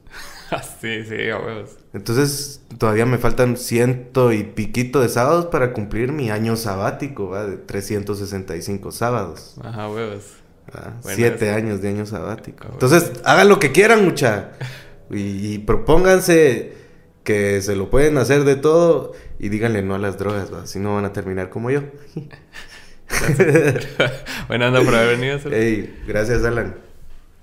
[0.80, 1.81] sí, sí, a huevos.
[1.94, 7.44] Entonces, todavía me faltan ciento y piquito de sábados para cumplir mi año sabático, ¿va?
[7.44, 9.56] De 365 sábados.
[9.62, 10.24] Ajá, huevos.
[10.74, 10.94] ¿va?
[11.02, 12.58] Bueno, Siete años de año sabático.
[12.62, 12.80] Ah, bueno.
[12.82, 14.52] Entonces, hagan lo que quieran, mucha.
[15.10, 16.72] Y, y propónganse
[17.24, 20.66] que se lo pueden hacer de todo y díganle no a las drogas, ¿va?
[20.66, 21.82] Si no van a terminar como yo.
[24.48, 25.38] Buena onda por haber venido.
[25.52, 26.76] Ey, gracias, Alan.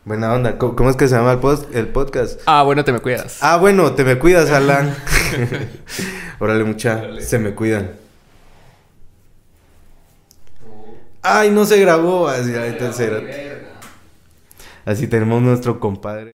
[0.06, 0.58] Buena onda.
[0.58, 2.42] ¿Cómo, cómo es que se llama el, post- el podcast?
[2.46, 3.38] Ah, bueno, te me cuidas.
[3.42, 4.96] Ah, bueno, te me cuidas, Alan.
[6.40, 6.98] Órale, mucha.
[6.98, 7.22] Órale.
[7.22, 7.92] Se me cuidan.
[11.22, 12.28] Ay, no se grabó.
[12.28, 13.60] Así, ahorita se-
[14.86, 16.32] así tenemos nuestro compadre.